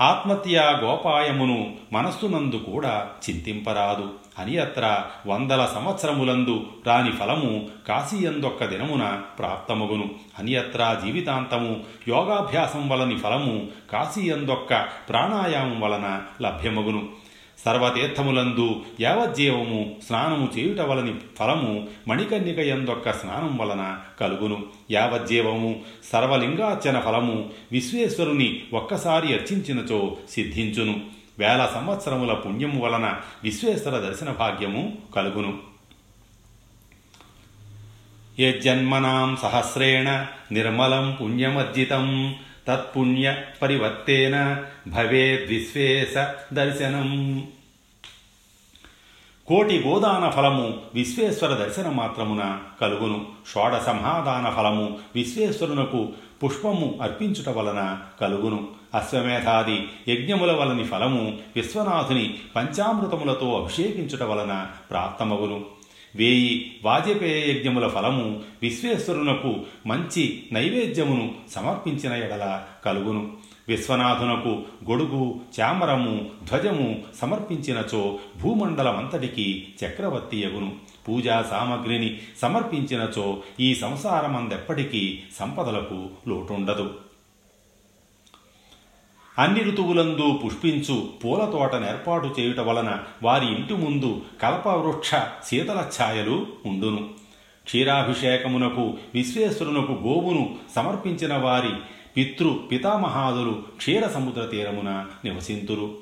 ఆత్మత్యా 0.00 0.70
గోపాయమును 0.70 1.76
మనస్సునందు 1.92 2.56
కూడా 2.56 3.10
చింతింపరాదు. 3.30 4.10
అని 4.40 4.58
అత్ర 4.58 5.04
వందల 5.26 5.68
సంవత్సరములందు 5.74 6.66
రాని 6.86 7.12
ఫలము 7.12 7.68
కాశీయందొక్క 7.88 8.64
దినమున 8.64 9.22
ప్రాప్తమగును. 9.38 10.10
అని 10.38 10.56
అత్ర 10.56 11.00
జీవితాంతము 11.04 11.80
యోగాభ్యాసం 12.08 12.88
వలని 12.88 13.18
ఫలము 13.18 13.68
కాశీయందొక్క 13.92 14.86
ప్రాణాయామం 15.08 15.80
వలన 15.80 16.22
లభ్యమగును. 16.42 17.08
సర్వతీర్థములందు 17.64 18.80
యావజ్జీవము 19.00 19.96
స్నానము 20.06 20.48
చేయుట 20.58 20.80
వలని 20.80 21.14
ఫలము 21.38 21.86
మణికన్యక 22.08 22.58
ఎందొక్క 22.58 23.12
స్నానం 23.12 23.56
వలన 23.56 23.98
కలుగును. 24.20 24.62
యావజ్జీవము 24.90 25.80
సర్వలింగార్చన 26.12 27.00
ఫలము 27.00 27.50
విశ్వేశ్వరుని 27.72 28.62
ఒక్కసారి 28.72 29.26
అర్చించినచో 29.26 30.16
సిద్ధించును. 30.30 31.19
వేల 31.40 31.70
సంవత్సరముల 31.74 32.32
పుణ్యము 32.32 32.80
వలన 32.80 33.20
విశ్వేశ్వర 33.44 33.98
దర్శన 33.98 34.30
భాగ్యము 34.30 34.98
కలుగును. 35.16 35.58
యజ్జన్మనాం 38.38 39.36
సహస్రేణ 39.36 40.26
నిర్మలం 40.52 41.18
పుణ్యమర్జితం 41.20 42.36
తత్పుణ్య 42.68 43.36
పరివర్తేన 43.62 44.64
భవేద్విశ్వేశ 44.88 46.14
దర్శనం. 46.52 47.48
కోటి 49.46 49.82
గోదాన 49.86 50.30
ఫలము 50.30 50.78
విశ్వేశ్వర 50.94 51.54
దర్శన 51.54 51.88
మాత్రమున 51.88 52.58
కలుగును. 52.80 53.26
షోడసమాదాన 53.54 54.50
ఫలము 54.50 54.98
విశ్వేశ్వరునకు 55.14 56.12
పుష్పము 56.44 56.98
అర్పించుట 57.02 57.48
వలన 57.48 58.00
కలుగును. 58.20 58.79
అశ్వమేధాది 58.94 59.88
యజ్ఞముల 60.08 60.52
వలని 60.52 60.84
ఫలము 60.84 61.38
విశ్వనాథుని 61.56 62.34
పంచామృతములతో 62.56 63.60
అభిషేకించుట 63.62 64.22
వలన 64.22 64.66
ప్రాప్తమగును. 64.90 65.64
వేయి 66.16 66.76
వాజపేయ 66.84 67.52
యజ్ఞముల 67.52 67.88
ఫలము 67.88 68.42
విశ్వేశ్వరునకు 68.62 69.56
మంచి 69.86 70.42
నైవేద్యమును 70.52 71.34
సమర్పించిన 71.50 72.12
ఎడల 72.12 72.62
కలుగును. 72.84 73.32
విశ్వనాథునకు 73.68 74.62
గొడుగు 74.90 75.40
చామరము 75.60 76.30
ధ్వజము 76.48 77.02
సమర్పించినచో 77.20 78.18
భూమండలమంతటికి 78.42 79.68
చక్రవర్తి 79.84 80.38
ఎగును. 80.40 80.72
పూజా 81.08 81.44
సామగ్రిని 81.50 82.18
సమర్పించినచో 82.42 83.42
ఈ 83.60 83.74
సంసారమందెప్పటికీ 83.74 85.18
సంపదలకు 85.38 86.08
లోటుండదు. 86.28 87.09
అన్ని 89.38 89.60
ఋతువులందు 89.60 90.40
పుష్పించు 90.44 91.08
పూల 91.24 91.44
తోటను 91.44 91.86
ఏర్పాటు 91.86 92.40
చేయుట 92.40 92.60
వలన 92.60 92.98
వారి 93.22 93.46
ఇంటి 93.46 93.74
ముందు 93.74 94.20
కల్పవృక్ష 94.42 95.10
శీతల 95.46 95.86
ఛాయలు 96.00 96.46
ఉండును. 96.66 97.08
క్షీరాభిషేకమునకు 97.64 98.94
విశ్వేశ్వరునకు 99.14 99.92
గోవును 99.92 100.56
సమర్పించిన 100.76 101.36
వారి 101.36 101.70
పితృ 102.16 102.50
పితామహాదులు 102.50 103.62
క్షీర 103.76 104.06
సముద్ర 104.06 104.42
తీరమున 104.42 105.06
నివసింతురు. 105.24 105.94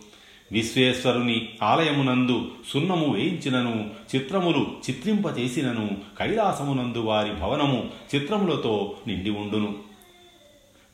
విశ్వేశ్వరుని 0.52 1.48
ఆలయమునందు 1.62 2.46
సున్నము 2.72 3.14
వేయించినను 3.14 3.90
చిత్రములు 4.14 4.66
చిత్రింపచేసినను 4.90 5.88
కైలాసమునందు 6.18 6.98
వారి 6.98 7.32
భవనము 7.32 7.86
చిత్రములతో 8.14 8.94
నిండి 9.06 9.30
ఉండును. 9.30 9.87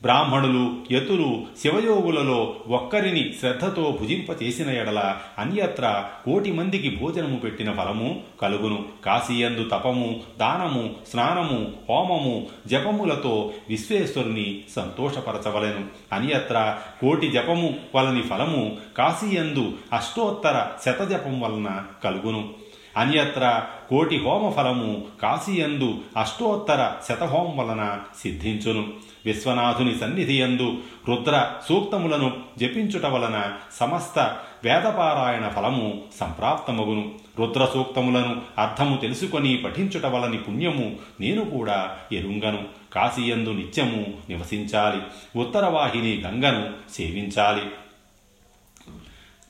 బ్రాహ్మణులు 0.05 0.75
యతులు 0.91 1.43
శివయోగులలో 1.61 2.55
ఒక్కరిని 2.67 3.33
శ్రద్ధతో 3.39 3.97
భుజింపచేసిన 4.01 4.69
ఎడల 4.69 5.17
అన్యత్ర 5.37 6.03
కోటి 6.25 6.51
మందికి 6.51 6.89
భోజనము 6.89 7.39
పెట్టిన 7.39 7.71
ఫలము 7.71 8.21
కలుగును. 8.41 8.85
కాశీయందు 9.05 9.69
తపము 9.69 10.19
దానము 10.39 10.89
స్నానము 11.11 11.71
హోమము 11.89 12.47
జపములతో 12.67 13.53
విశ్వేశ్వరుని 13.69 14.61
సంతోషపరచవలెను. 14.75 15.85
అన్యత్ర 16.13 16.77
కోటి 17.01 17.31
జపము 17.31 17.73
వలని 17.95 18.21
ఫలము 18.21 18.77
కాశీయందు 18.97 19.73
అష్టోత్తర 19.93 20.65
శతజపం 20.85 21.41
వలన 21.41 21.83
కలుగును. 22.03 22.49
అన్యత్ర 22.97 23.63
కోటి 23.89 24.17
హోమ 24.17 24.51
ఫలము 24.51 25.03
కాశీయందు 25.21 25.97
అష్టోత్తర 26.17 26.91
శతహోం 27.09 27.57
వలన 27.57 27.99
సిద్ధించును. 28.21 28.87
విశ్వనాథుని 29.25 29.95
సన్నిధియందు 29.95 30.77
రుద్ర 31.09 31.51
సూక్తములను 31.69 32.37
జపించుట 32.57 33.05
వలన 33.05 33.57
సమస్త 33.73 34.37
వేదపారాయణ 34.63 35.47
ఫలము 35.47 36.01
సంప్రాప్తమగును. 36.19 37.11
రుద్ర 37.39 37.65
సూక్తములను 37.73 38.41
అర్థము 38.57 38.97
తెలుసుకొని 38.97 39.57
పఠించుట 39.57 40.05
వలని 40.05 40.37
పుణ్యము 40.37 40.95
నేను 41.19 41.45
కూడా 41.45 41.97
ఎరుంగను. 42.11 42.63
కాశీయందు 42.93 43.49
నిత్యము 43.49 44.13
నివసించాలి. 44.29 45.01
ఉత్తరవాహిని 45.39 46.21
గంగను 46.21 46.69
సేవించాలి. 46.91 47.61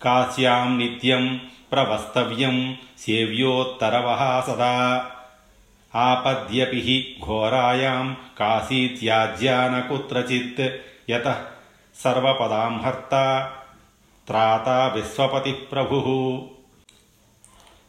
కాశ్యాం 0.01 0.77
నిత్యం 0.77 1.41
ప్రవస్తవ్యం 1.75 2.57
సేవ్యోత్తరవ 2.99 4.07
సదా 4.47 4.75
ఆపద్యపి 5.93 6.79
హి 6.79 6.95
ఘోరాయాం 7.23 8.07
కాశీత్యాజ్యాన 8.39 9.75
కుత్రచిత్ 9.79 10.63
యత 11.09 11.27
సర్వపదాం 11.95 12.73
హర్త 12.85 13.13
త్రాత 14.27 14.69
విశ్వపతి 14.95 15.53
ప్రభు 15.71 15.99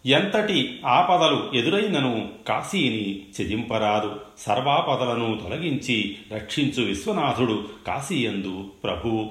ఎంతటి 0.04 0.58
ఆపదలు 0.88 1.38
ఎదురైనను 1.54 2.14
కాశీని 2.48 3.06
చెదింపరాదు 3.36 4.12
సర్వాపదలను 4.38 5.30
తొలగించి 5.38 5.98
రక్షించు 6.32 6.82
విశ్వనాథుడు 6.84 7.56
కాశీయందు 7.86 8.56
ప్రభువు 8.84 9.24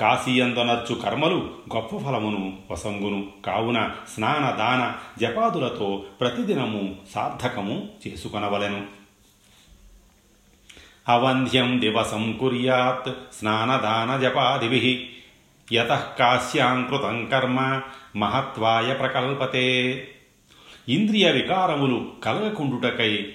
కాశీయందనర్చు 0.00 0.94
కర్మలు 0.94 1.50
గొప్ప 1.74 1.96
ఫలమును 1.96 2.58
వసంగును. 2.70 3.26
కావున 3.46 3.90
స్నాన 4.14 4.50
దాన 4.50 4.92
జపాదులతో 5.20 6.04
ప్రతిదినము 6.20 6.96
సార్థకము 7.14 7.88
చేసుకొనవలెను. 8.06 8.86
అవంధ్యం 11.08 11.80
దివసం 11.80 12.36
కుర్యాత్ 12.40 13.34
స్నానదాన 13.34 14.20
జపాదిభి. 14.20 15.10
యత 15.72 16.12
కాశ్యాంకృతం 16.18 17.26
కర్మ 17.26 17.80
మహత్వాయ 18.16 18.94
ప్రకల్పతే. 18.94 20.08
ఇంద్రియ 20.88 21.30
వికారములు 21.30 22.12
కలగకుండుటకై 22.24 23.32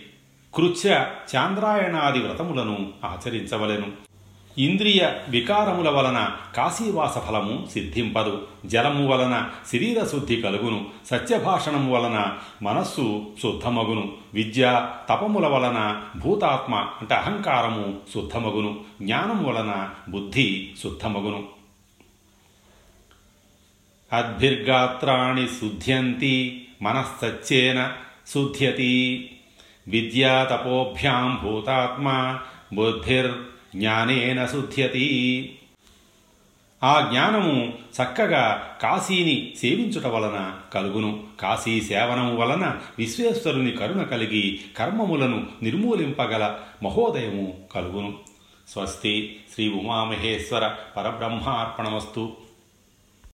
కృత్య 0.56 1.08
చాంద్రాయణాది 1.36 2.20
వ్రతములను 2.20 2.94
ఆచరించవలెను. 3.06 4.13
ఇంద్రియ 4.58 5.14
వికారముల 5.30 5.90
వలన 5.90 6.30
కాశీవాస 6.56 7.18
ఫలము 7.18 7.68
సిద్ధింపదు. 7.74 8.48
జలము 8.66 9.08
వలన 9.08 9.50
శరీర 9.74 10.06
శుద్ధి 10.06 10.36
కలుగును. 10.36 10.86
సత్యభాషణము 11.12 11.94
వలన 11.94 12.38
మనస్సు 12.62 13.26
శుద్ధమగును. 13.42 14.14
విద్య 14.34 14.88
తపముల 15.10 15.48
వలన 15.48 16.02
భూతాత్మ 16.18 16.76
అంటే 16.76 17.16
అహంకారము 17.16 17.98
శుద్ధమగును. 18.14 18.80
జ్ఞానం 19.02 19.44
వలన 19.44 19.90
బుద్ధి 20.10 20.72
శుద్ధమగును. 20.84 21.44
అద్భిర్గాత్రాణి 24.14 25.48
శుద్ధ్యంతి 25.48 26.68
మనస్సచ్చేన 26.82 27.94
శుద్ధ్యతి 28.34 29.30
విద్యా 29.88 30.44
తపోభ్యాం 30.44 31.40
భూతాత్మ 31.44 32.38
బుద్ధిర్ 32.74 33.32
జ్ఞానేన 33.76 34.46
శుద్ధ్యతి. 34.46 35.60
ఆ 36.84 37.08
జ్ఞానము 37.12 37.74
చక్కగా 37.74 38.70
కాశీని 38.82 39.54
సేవించుట 39.60 40.06
వలన 40.06 40.56
కలుగును. 40.74 41.24
కాశీ 41.40 41.82
సేవనము 41.82 42.36
వలన 42.38 42.78
విశ్వేశ్వరుని 42.98 43.72
కరుణ 43.72 44.02
కలిగి 44.02 44.60
కర్మములను 44.78 45.48
నిర్మూలింపగల 45.62 46.60
మహోదయము 46.84 47.64
కలుగును. 47.76 48.14
స్వస్తి 48.68 49.40
శ్రీ 49.54 49.70
ఉమామహేశ్వర 49.70 50.72
పరబ్రహ్మార్పణమస్తు. 50.98 52.43